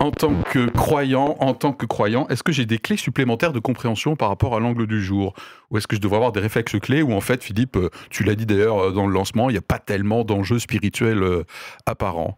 En 0.00 0.10
tant 0.10 0.34
que 0.42 0.68
croyant, 0.70 1.36
en 1.40 1.54
tant 1.54 1.72
que 1.72 1.86
croyant, 1.86 2.26
est-ce 2.28 2.42
que 2.42 2.52
j'ai 2.52 2.66
des 2.66 2.78
clés 2.78 2.96
supplémentaires 2.96 3.52
de 3.52 3.58
compréhension 3.58 4.16
par 4.16 4.28
rapport 4.28 4.56
à 4.56 4.60
l'angle 4.60 4.86
du 4.86 5.02
jour? 5.02 5.34
Ou 5.70 5.78
est-ce 5.78 5.86
que 5.86 5.96
je 5.96 6.00
devrais 6.00 6.16
avoir 6.16 6.32
des 6.32 6.40
réflexes 6.40 6.78
clés 6.80 7.02
Ou 7.02 7.12
en 7.12 7.20
fait, 7.20 7.42
Philippe, 7.42 7.76
euh, 7.76 7.90
tu 8.10 8.24
l'as 8.24 8.34
dit 8.34 8.46
d'ailleurs 8.46 8.78
euh, 8.78 8.92
dans 8.92 9.06
le 9.06 9.12
lancement, 9.12 9.50
il 9.50 9.52
n'y 9.52 9.58
a 9.58 9.62
pas 9.62 9.78
tellement 9.78 10.24
d'enjeux 10.24 10.58
spirituels 10.58 11.22
euh, 11.22 11.44
apparents 11.86 12.34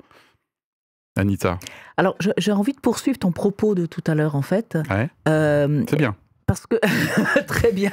Anita 1.17 1.59
Alors, 1.97 2.17
j'ai 2.37 2.53
envie 2.53 2.73
de 2.75 2.81
poursuivre 2.81 3.19
ton 3.19 3.33
propos 3.33 3.75
de 3.75 3.87
tout 3.87 4.05
à 4.07 4.15
l'heure, 4.15 4.37
en 4.37 4.43
fait. 4.43 4.77
Ouais. 4.91 5.09
Euh, 5.29 5.83
C'est 5.89 5.97
bien. 5.97 6.15
Parce 6.47 6.65
que 6.67 6.77
très 7.49 7.73
bien, 7.73 7.91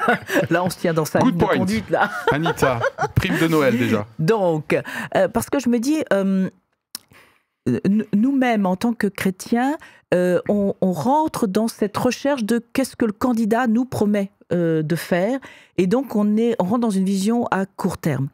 là 0.52 0.63
on 0.63 0.70
se 0.70 0.78
tient 0.78 0.94
dans 0.94 1.06
sa 1.06 1.18
Good 1.20 1.30
ligne 1.30 1.39
de 1.39 1.58
conduite 1.58 1.89
là. 1.89 2.12
Anita, 2.32 2.80
prime 3.16 3.39
de 3.39 3.48
Noël 3.48 3.76
déjà. 3.80 4.06
Donc, 4.20 4.80
euh, 5.16 5.28
parce 5.28 5.50
que 5.50 5.60
je 5.60 5.70
me 5.70 5.80
dis, 5.80 6.04
euh, 6.13 6.52
nous-mêmes 8.13 8.65
en 8.65 8.76
tant 8.76 8.93
que 8.93 9.08
chrétiens, 9.08 9.78
on, 10.12 10.76
on, 10.82 10.91
rentre 10.91 11.47
dans 11.47 11.67
cette 11.67 11.97
recherche 11.97 12.43
de 12.43 12.63
qu'est-ce 12.73 12.95
que 12.95 13.06
le 13.06 13.13
candidat 13.13 13.67
nous 13.67 13.86
promet 13.86 14.32
de 14.52 14.95
faire, 14.95 15.39
et 15.78 15.88
donc 15.88 16.15
on 16.15 16.38
est, 16.38 16.56
on 16.60 16.65
rentre 16.65 16.82
dans 16.82 16.89
une 16.89 17.06
vision 17.06 17.47
à 17.52 17.65
court 17.65 17.97
terme. 17.97 18.30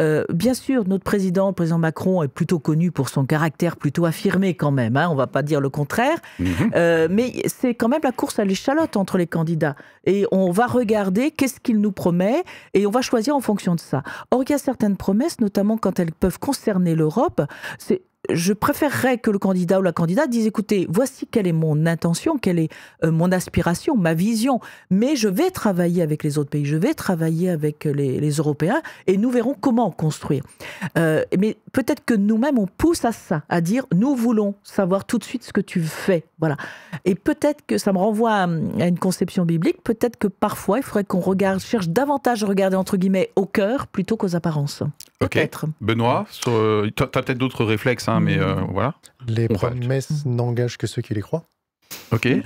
Euh, 0.00 0.24
bien 0.28 0.54
sûr, 0.54 0.86
notre 0.88 1.04
président, 1.04 1.48
le 1.48 1.54
président 1.54 1.78
Macron, 1.78 2.22
est 2.22 2.28
plutôt 2.28 2.58
connu 2.58 2.90
pour 2.90 3.08
son 3.08 3.24
caractère 3.24 3.76
plutôt 3.76 4.06
affirmé 4.06 4.54
quand 4.54 4.72
même, 4.72 4.96
hein, 4.96 5.06
on 5.08 5.12
ne 5.12 5.18
va 5.18 5.28
pas 5.28 5.42
dire 5.42 5.60
le 5.60 5.68
contraire, 5.68 6.18
mhm. 6.40 6.48
euh, 6.74 7.06
mais 7.10 7.42
c'est 7.46 7.74
quand 7.74 7.88
même 7.88 8.00
la 8.02 8.12
course 8.12 8.38
à 8.38 8.44
l'échalote 8.44 8.96
entre 8.96 9.18
les 9.18 9.26
candidats. 9.26 9.76
Et 10.04 10.26
on 10.32 10.50
va 10.50 10.66
regarder 10.66 11.30
qu'est-ce 11.30 11.60
qu'il 11.60 11.80
nous 11.80 11.92
promet 11.92 12.42
et 12.74 12.86
on 12.86 12.90
va 12.90 13.02
choisir 13.02 13.36
en 13.36 13.40
fonction 13.40 13.74
de 13.74 13.80
ça. 13.80 14.02
Or, 14.30 14.42
il 14.42 14.50
y 14.50 14.54
a 14.54 14.58
certaines 14.58 14.96
promesses, 14.96 15.40
notamment 15.40 15.76
quand 15.76 16.00
elles 16.00 16.12
peuvent 16.12 16.40
concerner 16.40 16.94
l'Europe, 16.94 17.42
c'est 17.78 18.02
je 18.30 18.52
préférerais 18.52 19.18
que 19.18 19.30
le 19.30 19.38
candidat 19.38 19.78
ou 19.78 19.82
la 19.82 19.92
candidate 19.92 20.30
dise 20.30 20.46
écoutez, 20.46 20.86
voici 20.88 21.26
quelle 21.26 21.46
est 21.46 21.52
mon 21.52 21.86
intention, 21.86 22.38
quelle 22.38 22.58
est 22.58 22.68
euh, 23.04 23.10
mon 23.10 23.32
aspiration, 23.32 23.96
ma 23.96 24.14
vision, 24.14 24.60
mais 24.90 25.16
je 25.16 25.28
vais 25.28 25.50
travailler 25.50 26.02
avec 26.02 26.22
les 26.22 26.38
autres 26.38 26.50
pays, 26.50 26.64
je 26.64 26.76
vais 26.76 26.94
travailler 26.94 27.50
avec 27.50 27.84
les, 27.84 28.34
Européens 28.34 28.82
et 29.06 29.16
nous 29.16 29.30
verrons 29.30 29.54
comment 29.58 29.90
construire. 29.90 30.42
Euh, 30.98 31.22
mais 31.38 31.56
peut-être 31.74 32.04
que 32.04 32.14
nous-mêmes, 32.14 32.58
on 32.58 32.66
pousse 32.66 33.04
à 33.04 33.12
ça, 33.12 33.42
à 33.50 33.60
dire 33.60 33.84
nous 33.92 34.14
voulons 34.14 34.54
savoir 34.62 35.04
tout 35.04 35.18
de 35.18 35.24
suite 35.24 35.42
ce 35.42 35.52
que 35.52 35.60
tu 35.60 35.82
fais. 35.82 36.24
Voilà. 36.38 36.56
Et 37.04 37.14
peut-être 37.16 37.66
que 37.66 37.76
ça 37.76 37.92
me 37.92 37.98
renvoie 37.98 38.32
à, 38.32 38.46
une 38.46 38.98
conception 38.98 39.44
biblique, 39.44 39.82
peut-être 39.82 40.16
que 40.16 40.28
parfois 40.28 40.78
il 40.78 40.82
faudrait 40.82 41.04
qu'on 41.04 41.20
regarde, 41.20 41.60
cherche 41.60 41.88
davantage 41.88 42.44
à 42.44 42.46
regarder 42.46 42.76
entre 42.76 42.96
guillemets 42.96 43.30
au 43.36 43.44
cœur 43.44 43.88
plutôt 43.88 44.16
qu'aux 44.16 44.36
apparences. 44.36 44.82
Peut-être. 45.18 45.66
Benoît, 45.80 46.26
euh, 46.46 46.88
tu 46.96 47.02
as 47.02 47.06
peut-être 47.08 47.38
d'autres 47.38 47.64
réflexes. 47.64 48.08
Hein, 48.08 48.20
mais 48.20 48.38
euh, 48.38 48.54
voilà. 48.70 48.94
Les 49.26 49.48
promesses 49.48 50.24
n'engagent 50.24 50.78
que 50.78 50.86
ceux 50.86 51.02
qui 51.02 51.12
les 51.12 51.22
croient. 51.22 51.44
Ok. 52.12 52.28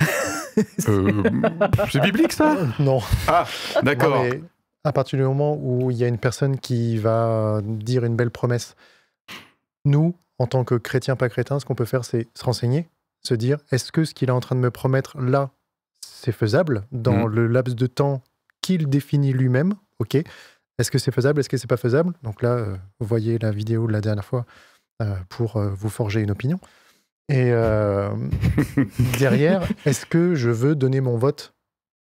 Euh, 0.89 1.23
c'est 1.89 2.01
biblique 2.01 2.33
ça? 2.33 2.57
Non. 2.79 2.99
Ah, 3.29 3.45
d'accord. 3.81 4.25
À 4.83 4.91
partir 4.91 5.17
du 5.17 5.23
moment 5.23 5.57
où 5.57 5.89
il 5.89 5.95
y 5.95 6.03
a 6.03 6.07
une 6.07 6.17
personne 6.17 6.59
qui 6.59 6.97
va 6.97 7.61
dire 7.63 8.03
une 8.03 8.17
belle 8.17 8.31
promesse, 8.31 8.75
nous, 9.85 10.15
en 10.37 10.47
tant 10.47 10.63
que 10.63 10.75
chrétiens, 10.75 11.15
pas 11.15 11.29
chrétiens, 11.29 11.59
ce 11.59 11.65
qu'on 11.65 11.75
peut 11.75 11.85
faire, 11.85 12.05
c'est 12.05 12.27
se 12.35 12.43
renseigner, 12.43 12.87
se 13.21 13.33
dire 13.33 13.57
est-ce 13.71 13.91
que 13.91 14.05
ce 14.05 14.13
qu'il 14.13 14.29
est 14.29 14.33
en 14.33 14.39
train 14.39 14.55
de 14.55 14.61
me 14.61 14.71
promettre 14.71 15.19
là, 15.19 15.51
c'est 16.01 16.31
faisable 16.31 16.85
dans 16.91 17.27
mm. 17.27 17.33
le 17.33 17.47
laps 17.47 17.75
de 17.75 17.87
temps 17.87 18.21
qu'il 18.61 18.89
définit 18.89 19.33
lui-même 19.33 19.75
Ok. 19.99 20.15
Est-ce 20.77 20.91
que 20.91 20.97
c'est 20.97 21.11
faisable 21.11 21.41
Est-ce 21.41 21.49
que 21.49 21.57
c'est 21.57 21.67
pas 21.67 21.77
faisable? 21.77 22.13
Donc 22.23 22.41
là, 22.41 22.51
euh, 22.53 22.77
vous 22.99 23.07
voyez 23.07 23.37
la 23.37 23.51
vidéo 23.51 23.85
de 23.85 23.91
la 23.91 23.99
dernière 23.99 24.23
fois 24.23 24.45
euh, 25.01 25.13
pour 25.27 25.57
euh, 25.57 25.69
vous 25.69 25.89
forger 25.89 26.21
une 26.21 26.31
opinion. 26.31 26.59
Et 27.27 27.51
derrière, 29.19 29.61
est-ce 29.85 30.07
que 30.07 30.33
je 30.33 30.49
veux 30.49 30.73
donner 30.73 30.99
mon 30.99 31.15
vote 31.15 31.53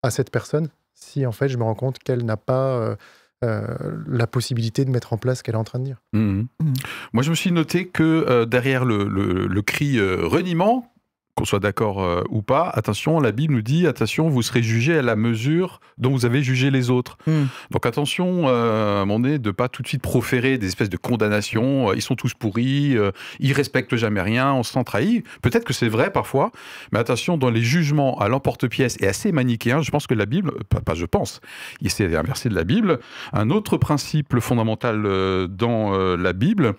à 0.02 0.10
cette 0.10 0.30
personne 0.30 0.70
si 0.92 1.24
en 1.24 1.30
fait 1.30 1.48
je 1.48 1.56
me 1.56 1.62
rends 1.62 1.76
compte 1.76 2.00
qu'elle 2.00 2.24
n'a 2.24 2.36
pas 2.36 2.96
la 3.42 4.26
possibilité 4.26 4.84
de 4.86 4.90
mettre 4.90 5.12
en 5.12 5.18
place 5.18 5.38
ce 5.38 5.42
qu'elle 5.42 5.54
est 5.54 5.58
en 5.58 5.64
train 5.64 5.78
de 5.78 5.84
dire. 5.84 6.00
Mmh. 6.14 6.44
Mmh. 6.60 6.72
Moi, 7.12 7.22
je 7.22 7.30
me 7.30 7.34
suis 7.34 7.52
noté 7.52 7.86
que 7.88 8.44
derrière 8.44 8.84
le, 8.86 9.06
le 9.06 9.62
cri 9.62 10.00
reniement, 10.00 10.93
qu'on 11.36 11.44
soit 11.44 11.58
d'accord 11.58 12.02
euh, 12.02 12.22
ou 12.28 12.42
pas, 12.42 12.70
attention, 12.72 13.18
la 13.18 13.32
Bible 13.32 13.54
nous 13.54 13.62
dit, 13.62 13.86
attention, 13.86 14.28
vous 14.28 14.42
serez 14.42 14.62
jugé 14.62 14.98
à 14.98 15.02
la 15.02 15.16
mesure 15.16 15.80
dont 15.98 16.10
vous 16.10 16.26
avez 16.26 16.42
jugé 16.42 16.70
les 16.70 16.90
autres. 16.90 17.18
Hmm. 17.26 17.46
Donc 17.72 17.86
attention, 17.86 18.44
euh, 18.46 19.04
mon 19.04 19.20
nez, 19.20 19.38
de 19.38 19.50
pas 19.50 19.68
tout 19.68 19.82
de 19.82 19.88
suite 19.88 20.02
proférer 20.02 20.58
des 20.58 20.68
espèces 20.68 20.90
de 20.90 20.96
condamnations, 20.96 21.90
euh, 21.90 21.96
ils 21.96 22.02
sont 22.02 22.14
tous 22.14 22.34
pourris, 22.34 22.96
ils 23.40 23.52
respectent 23.52 23.96
jamais 23.96 24.20
rien, 24.20 24.52
on 24.52 24.62
se 24.62 24.72
sent 24.72 24.84
trahi. 24.84 25.24
Peut-être 25.42 25.64
que 25.64 25.72
c'est 25.72 25.88
vrai 25.88 26.10
parfois, 26.10 26.52
mais 26.92 27.00
attention, 27.00 27.36
dans 27.36 27.50
les 27.50 27.62
jugements 27.62 28.18
à 28.18 28.28
l'emporte-pièce 28.28 28.96
et 29.00 29.08
assez 29.08 29.32
manichéens, 29.32 29.82
je 29.82 29.90
pense 29.90 30.06
que 30.06 30.14
la 30.14 30.26
Bible, 30.26 30.52
pas, 30.84 30.94
je 30.94 31.06
pense, 31.06 31.40
c'est 31.86 32.14
un 32.14 32.22
verset 32.22 32.48
de 32.48 32.54
la 32.54 32.64
Bible, 32.64 33.00
un 33.32 33.50
autre 33.50 33.76
principe 33.76 34.38
fondamental 34.38 35.02
dans 35.48 36.16
la 36.16 36.32
Bible, 36.32 36.74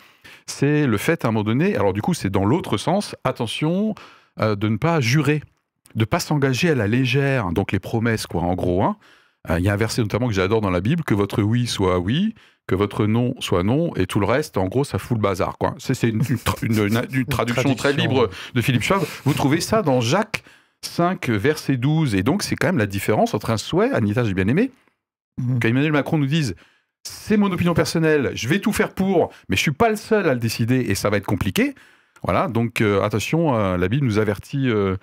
c'est 0.45 0.85
le 0.85 0.97
fait 0.97 1.25
à 1.25 1.29
un 1.29 1.31
moment 1.31 1.43
donné, 1.43 1.75
alors 1.75 1.93
du 1.93 2.01
coup 2.01 2.13
c'est 2.13 2.29
dans 2.29 2.45
l'autre 2.45 2.77
sens, 2.77 3.15
attention, 3.23 3.95
euh, 4.39 4.55
de 4.55 4.67
ne 4.67 4.77
pas 4.77 4.99
jurer, 4.99 5.41
de 5.95 6.01
ne 6.01 6.05
pas 6.05 6.19
s'engager 6.19 6.69
à 6.69 6.75
la 6.75 6.87
légère, 6.87 7.51
donc 7.51 7.71
les 7.71 7.79
promesses, 7.79 8.27
quoi, 8.27 8.41
en 8.41 8.55
gros. 8.55 8.83
Hein. 8.83 8.97
Euh, 9.49 9.59
il 9.59 9.65
y 9.65 9.69
a 9.69 9.73
un 9.73 9.77
verset 9.77 10.01
notamment 10.01 10.27
que 10.27 10.33
j'adore 10.33 10.61
dans 10.61 10.69
la 10.69 10.81
Bible, 10.81 11.03
que 11.03 11.13
votre 11.13 11.41
oui 11.41 11.67
soit 11.67 11.99
oui, 11.99 12.33
que 12.67 12.75
votre 12.75 13.05
non 13.05 13.35
soit 13.39 13.63
non, 13.63 13.95
et 13.95 14.07
tout 14.07 14.19
le 14.19 14.25
reste, 14.25 14.57
en 14.57 14.67
gros, 14.67 14.83
ça 14.83 14.97
fout 14.97 15.17
le 15.17 15.21
bazar. 15.21 15.57
Quoi. 15.57 15.75
C'est, 15.77 16.01
une, 16.03 16.21
une, 16.27 17.25
traduction 17.25 17.75
très 17.75 17.93
libre 17.93 18.29
de 18.53 18.61
Philippe 18.61 18.83
Schwab. 18.83 19.03
Vous 19.23 19.33
trouvez 19.33 19.61
ça 19.61 19.81
dans 19.81 20.01
Jacques 20.01 20.43
5, 20.81 21.29
verset 21.29 21.77
12. 21.77 22.15
Et 22.15 22.23
donc, 22.23 22.43
c'est 22.43 22.55
quand 22.55 22.67
même 22.67 22.77
la 22.77 22.87
différence 22.87 23.33
entre 23.33 23.51
un 23.51 23.57
souhait, 23.57 23.91
Anita, 23.91 24.23
j'ai 24.23 24.33
bien 24.33 24.47
aimé, 24.47 24.71
mmh. 25.37 25.59
qu'Emmanuel 25.59 25.91
Macron 25.91 26.17
nous 26.17 26.25
dise 26.25 26.55
c'est 27.07 27.37
mon 27.37 27.51
opinion 27.51 27.73
personnelle, 27.73 28.31
je 28.33 28.47
vais 28.47 28.59
tout 28.59 28.73
faire 28.73 28.93
pour, 28.93 29.31
mais 29.47 29.55
je 29.55 29.61
suis 29.61 29.71
pas 29.71 29.89
le 29.89 29.95
seul 29.95 30.27
à 30.27 30.33
le 30.33 30.39
décider 30.39 30.79
et 30.79 30.95
ça 30.95 31.09
va 31.09 31.17
être 31.17 31.25
compliqué. 31.25 31.75
Voilà, 32.23 32.47
donc 32.47 32.81
euh, 32.81 33.01
attention, 33.01 33.55
euh, 33.55 33.77
la 33.77 33.87
Bible 33.87 34.05
nous 34.05 34.17
avertit 34.19 34.69
euh, 34.69 34.97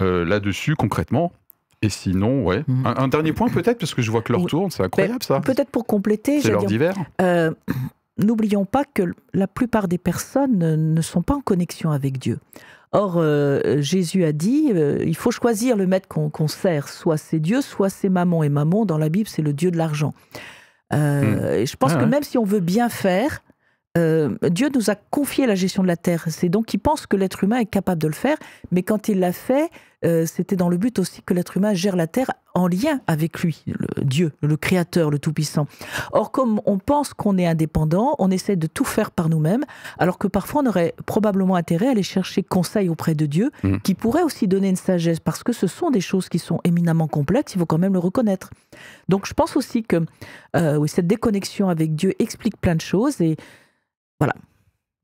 là-dessus 0.00 0.76
concrètement. 0.76 1.32
Et 1.82 1.88
sinon, 1.88 2.44
ouais. 2.44 2.62
Mhm. 2.68 2.86
Un, 2.86 3.08
dernier 3.08 3.32
point 3.32 3.48
peut-être, 3.48 3.78
parce 3.78 3.94
que 3.94 4.02
je 4.02 4.10
vois 4.10 4.20
que 4.20 4.32
l'heure 4.32 4.44
tourne, 4.44 4.70
c'est 4.70 4.82
incroyable 4.82 5.22
ça. 5.22 5.40
Peut-être 5.40 5.70
pour 5.70 5.86
compléter. 5.86 6.42
C'est 6.42 6.50
l'heure 6.50 6.66
d'hiver. 6.66 6.94
N'oublions 8.18 8.66
pas 8.66 8.84
que 8.84 9.14
la 9.32 9.46
plupart 9.46 9.88
des 9.88 9.96
personnes 9.96 10.58
ne 10.92 11.00
sont 11.00 11.22
pas 11.22 11.34
en 11.34 11.40
connexion 11.40 11.90
avec 11.90 12.18
Dieu. 12.18 12.38
Or, 12.92 13.22
Jésus 13.78 14.24
a 14.24 14.32
dit, 14.32 14.74
il 14.74 15.16
faut 15.16 15.30
choisir 15.30 15.74
le 15.76 15.86
maître 15.86 16.06
qu'on 16.06 16.48
sert, 16.48 16.88
soit 16.88 17.16
c'est 17.16 17.40
Dieu, 17.40 17.62
soit 17.62 17.88
c'est 17.88 18.10
maman. 18.10 18.42
Et 18.42 18.50
maman, 18.50 18.84
dans 18.84 18.98
la 18.98 19.08
Bible, 19.08 19.28
c'est 19.28 19.40
le 19.40 19.54
Dieu 19.54 19.70
de 19.70 19.78
l'argent. 19.78 20.12
Hmm. 20.92 21.64
Je 21.64 21.76
pense 21.76 21.94
que 21.94 22.04
même 22.04 22.24
si 22.24 22.36
on 22.36 22.44
veut 22.44 22.60
bien 22.60 22.90
faire, 22.90 23.40
euh, 23.98 24.36
Dieu 24.50 24.68
nous 24.74 24.90
a 24.90 24.94
confié 24.94 25.46
la 25.46 25.54
gestion 25.54 25.82
de 25.82 25.88
la 25.88 25.96
terre. 25.96 26.24
C'est 26.28 26.48
donc 26.48 26.66
qu'il 26.66 26.80
pense 26.80 27.06
que 27.06 27.16
l'être 27.16 27.42
humain 27.42 27.58
est 27.58 27.66
capable 27.66 28.00
de 28.00 28.06
le 28.06 28.14
faire, 28.14 28.36
mais 28.70 28.82
quand 28.82 29.08
il 29.08 29.18
l'a 29.18 29.32
fait, 29.32 29.68
euh, 30.04 30.24
c'était 30.26 30.56
dans 30.56 30.68
le 30.68 30.78
but 30.78 30.98
aussi 30.98 31.22
que 31.22 31.34
l'être 31.34 31.56
humain 31.56 31.74
gère 31.74 31.96
la 31.96 32.06
terre 32.06 32.30
en 32.54 32.68
lien 32.68 33.00
avec 33.06 33.40
lui, 33.40 33.64
le 33.66 34.04
Dieu, 34.04 34.32
le 34.42 34.56
Créateur, 34.56 35.10
le 35.10 35.18
Tout-Puissant. 35.18 35.66
Or, 36.12 36.30
comme 36.30 36.60
on 36.64 36.78
pense 36.78 37.12
qu'on 37.14 37.36
est 37.36 37.46
indépendant, 37.46 38.14
on 38.18 38.30
essaie 38.30 38.56
de 38.56 38.66
tout 38.66 38.84
faire 38.84 39.10
par 39.10 39.28
nous-mêmes, 39.28 39.64
alors 39.98 40.18
que 40.18 40.26
parfois 40.26 40.62
on 40.64 40.66
aurait 40.66 40.94
probablement 41.04 41.54
intérêt 41.54 41.88
à 41.88 41.90
aller 41.90 42.02
chercher 42.02 42.42
conseil 42.42 42.88
auprès 42.88 43.14
de 43.14 43.26
Dieu, 43.26 43.50
mmh. 43.62 43.78
qui 43.78 43.94
pourrait 43.94 44.22
aussi 44.22 44.48
donner 44.48 44.70
une 44.70 44.76
sagesse, 44.76 45.20
parce 45.20 45.42
que 45.42 45.52
ce 45.52 45.66
sont 45.66 45.90
des 45.90 46.00
choses 46.00 46.28
qui 46.28 46.38
sont 46.38 46.60
éminemment 46.64 47.08
complexes, 47.08 47.54
il 47.54 47.58
faut 47.58 47.66
quand 47.66 47.78
même 47.78 47.92
le 47.92 47.98
reconnaître. 47.98 48.50
Donc 49.08 49.26
je 49.26 49.34
pense 49.34 49.56
aussi 49.56 49.82
que 49.82 50.04
euh, 50.56 50.76
oui, 50.76 50.88
cette 50.88 51.06
déconnexion 51.06 51.68
avec 51.68 51.94
Dieu 51.94 52.14
explique 52.18 52.56
plein 52.56 52.74
de 52.74 52.80
choses, 52.80 53.20
et 53.20 53.36
voilà. 54.20 54.34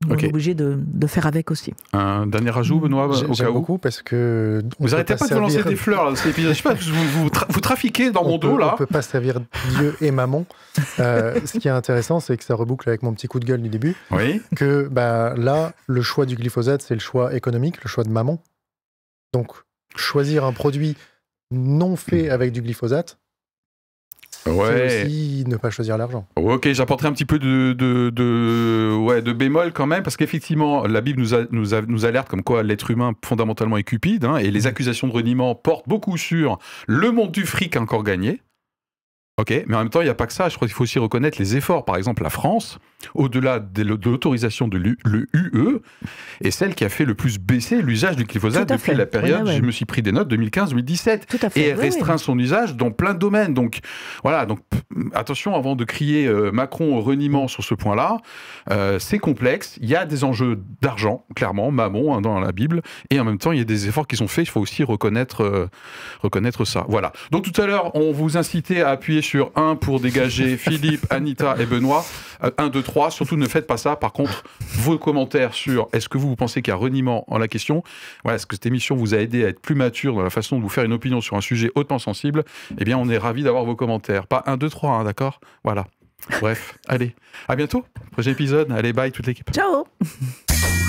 On 0.07 0.15
est 0.15 0.27
obligé 0.27 0.53
de, 0.53 1.07
faire 1.07 1.25
avec 1.25 1.49
aussi. 1.49 1.73
Un 1.91 2.27
dernier 2.27 2.55
ajout, 2.55 2.79
Benoît, 2.79 3.07
au 3.07 3.33
cas 3.33 3.49
où 3.49 3.53
beaucoup 3.53 3.77
parce 3.77 4.01
que. 4.01 4.63
Vous 4.79 4.93
arrêtez 4.93 5.15
pas, 5.15 5.27
de 5.27 5.33
vous 5.33 5.39
lancer 5.39 5.63
des 5.63 5.75
fleurs 5.75 6.05
dans 6.05 6.15
cet 6.15 6.27
épisode. 6.27 6.53
Je 6.53 6.57
sais 6.57 6.63
pas, 6.63 6.75
vous, 6.75 7.29
vous, 7.49 7.59
trafiquez 7.61 8.11
dans 8.11 8.23
mon 8.23 8.37
dos 8.37 8.57
là. 8.57 8.73
On 8.73 8.77
peut 8.77 8.85
pas 8.85 9.01
servir 9.01 9.39
Dieu 9.71 9.95
et 10.01 10.11
maman. 10.11 10.45
Euh, 10.99 11.39
ce 11.45 11.57
qui 11.57 11.67
est 11.67 11.71
intéressant, 11.71 12.19
c'est 12.19 12.37
que 12.37 12.43
ça 12.43 12.53
reboucle 12.53 12.87
avec 12.87 13.01
mon 13.01 13.13
petit 13.13 13.27
coup 13.27 13.39
de 13.39 13.45
gueule 13.45 13.61
du 13.61 13.69
début. 13.69 13.95
Oui. 14.11 14.41
Que 14.55 14.87
bah, 14.87 15.33
là, 15.35 15.73
le 15.87 16.01
choix 16.03 16.27
du 16.27 16.35
glyphosate, 16.35 16.83
c'est 16.83 16.93
le 16.93 16.99
choix 16.99 17.33
économique, 17.33 17.83
le 17.83 17.89
choix 17.89 18.03
de 18.03 18.09
maman. 18.09 18.39
Donc, 19.33 19.53
choisir 19.95 20.45
un 20.45 20.53
produit 20.53 20.95
non 21.51 21.95
fait 21.95 22.29
avec 22.29 22.51
du 22.51 22.61
glyphosate, 22.61 23.17
Ouais. 24.51 25.03
aussi 25.05 25.43
ne 25.47 25.57
pas 25.57 25.69
choisir 25.69 25.97
l'argent. 25.97 26.25
Ok, 26.35 26.71
j'apporterai 26.71 27.07
un 27.07 27.13
petit 27.13 27.25
peu 27.25 27.39
de, 27.39 27.73
de, 27.73 28.95
ouais, 28.95 29.21
de 29.21 29.33
bémol 29.33 29.71
quand 29.73 29.87
même, 29.87 30.03
parce 30.03 30.17
qu'effectivement, 30.17 30.85
la 30.85 31.01
Bible 31.01 31.21
nous, 31.21 31.29
nous, 31.51 31.75
nous, 31.87 32.05
alerte 32.05 32.29
comme 32.29 32.43
quoi 32.43 32.63
l'être 32.63 32.91
humain 32.91 33.13
fondamentalement 33.23 33.77
est 33.77 33.83
cupide, 33.83 34.25
hein, 34.25 34.37
et 34.37 34.51
les 34.51 34.61
mmh. 34.61 34.67
accusations 34.67 35.07
de 35.07 35.13
reniement 35.13 35.55
portent 35.55 35.87
beaucoup 35.87 36.17
sur 36.17 36.59
le 36.87 37.11
monde 37.11 37.31
du 37.31 37.45
fric 37.45 37.75
encore 37.77 38.03
gagné. 38.03 38.41
Ok, 39.39 39.53
mais 39.67 39.75
en 39.75 39.79
même 39.79 39.89
temps, 39.89 40.01
il 40.01 40.05
n'y 40.05 40.09
a 40.09 40.15
pas 40.15 40.25
que 40.25 40.33
ça. 40.33 40.49
Je 40.49 40.55
crois 40.55 40.67
qu'il 40.67 40.73
faut 40.73 40.83
aussi 40.83 40.97
reconnaître 40.97 41.37
les 41.37 41.55
efforts. 41.55 41.85
Par 41.85 41.95
exemple, 41.95 42.23
la 42.23 42.31
France, 42.31 42.79
au-delà 43.13 43.59
de 43.59 43.83
l'autorisation 43.83 44.67
de 44.67 44.79
l'UE, 44.79 44.97
est 46.41 46.49
celle 46.49 46.73
qui 46.73 46.83
a 46.83 46.89
fait 46.89 47.05
le 47.05 47.13
plus 47.13 47.37
baisser 47.37 47.83
l'usage 47.83 48.15
du 48.15 48.23
glyphosate 48.23 48.67
depuis 48.67 48.95
la 48.95 49.05
période, 49.05 49.47
je 49.47 49.61
me 49.61 49.69
suis 49.69 49.85
pris 49.85 50.01
des 50.01 50.11
notes, 50.11 50.33
2015-2017. 50.33 51.51
Et 51.55 51.71
restreint 51.73 52.17
son 52.17 52.39
usage 52.39 52.75
dans 52.75 52.89
plein 52.89 53.13
de 53.13 53.19
domaines. 53.19 53.53
Donc, 53.53 53.81
voilà. 54.23 54.47
Donc, 54.47 54.57
attention, 55.13 55.53
avant 55.53 55.75
de 55.75 55.83
crier 55.83 56.25
euh, 56.25 56.51
Macron 56.51 56.97
au 56.97 57.01
reniement 57.01 57.47
sur 57.47 57.63
ce 57.63 57.75
point-là, 57.75 58.17
euh, 58.71 58.97
c'est 58.97 59.19
complexe. 59.19 59.77
Il 59.81 59.87
y 59.87 59.95
a 59.95 60.05
des 60.07 60.23
enjeux 60.23 60.59
d'argent, 60.81 61.25
clairement, 61.35 61.69
maman, 61.69 62.17
hein, 62.17 62.21
dans 62.21 62.39
la 62.39 62.51
Bible. 62.51 62.81
Et 63.11 63.19
en 63.19 63.23
même 63.23 63.37
temps, 63.37 63.51
il 63.51 63.59
y 63.59 63.61
a 63.61 63.65
des 63.65 63.87
efforts 63.87 64.07
qui 64.07 64.15
sont 64.15 64.27
faits. 64.27 64.47
Il 64.47 64.49
faut 64.49 64.61
aussi 64.61 64.83
reconnaître, 64.83 65.43
euh, 65.43 65.69
reconnaître 66.23 66.65
ça. 66.65 66.87
Voilà. 66.89 67.13
Donc, 67.29 67.43
tout 67.43 67.61
à 67.61 67.67
l'heure, 67.67 67.95
on 67.95 68.11
vous 68.11 68.35
incitait 68.35 68.81
à 68.81 68.89
appuyer 68.89 69.21
sur 69.21 69.26
1 69.35 69.75
pour 69.75 69.99
dégager 69.99 70.57
Philippe, 70.57 71.05
Anita 71.09 71.55
et 71.59 71.65
Benoît. 71.65 72.05
1, 72.57 72.69
2, 72.69 72.81
3. 72.81 73.11
Surtout, 73.11 73.35
ne 73.35 73.47
faites 73.47 73.67
pas 73.67 73.77
ça. 73.77 73.95
Par 73.95 74.13
contre, 74.13 74.43
vos 74.59 74.97
commentaires 74.97 75.53
sur 75.53 75.87
est-ce 75.93 76.09
que 76.09 76.17
vous, 76.17 76.29
vous 76.29 76.35
pensez 76.35 76.61
qu'il 76.61 76.71
y 76.71 76.73
a 76.73 76.77
reniement 76.77 77.25
en 77.31 77.37
la 77.37 77.47
question? 77.47 77.83
Voilà, 78.23 78.35
est-ce 78.35 78.45
que 78.45 78.55
cette 78.55 78.65
émission 78.65 78.95
vous 78.95 79.13
a 79.13 79.17
aidé 79.17 79.43
à 79.45 79.49
être 79.49 79.59
plus 79.59 79.75
mature 79.75 80.15
dans 80.15 80.23
la 80.23 80.29
façon 80.29 80.57
de 80.57 80.61
vous 80.61 80.69
faire 80.69 80.83
une 80.83 80.93
opinion 80.93 81.21
sur 81.21 81.35
un 81.35 81.41
sujet 81.41 81.71
hautement 81.75 81.99
sensible? 81.99 82.43
Eh 82.77 82.85
bien, 82.85 82.97
on 82.97 83.09
est 83.09 83.17
ravis 83.17 83.43
d'avoir 83.43 83.65
vos 83.65 83.75
commentaires. 83.75 84.27
Pas 84.27 84.43
1, 84.45 84.57
2, 84.57 84.69
3, 84.69 85.03
d'accord? 85.03 85.39
Voilà. 85.63 85.85
Bref, 86.41 86.77
allez, 86.87 87.15
à 87.47 87.55
bientôt. 87.55 87.85
Prochain 88.11 88.31
épisode. 88.31 88.71
Allez, 88.71 88.93
bye 88.93 89.11
toute 89.11 89.27
l'équipe. 89.27 89.49
Ciao 89.53 89.85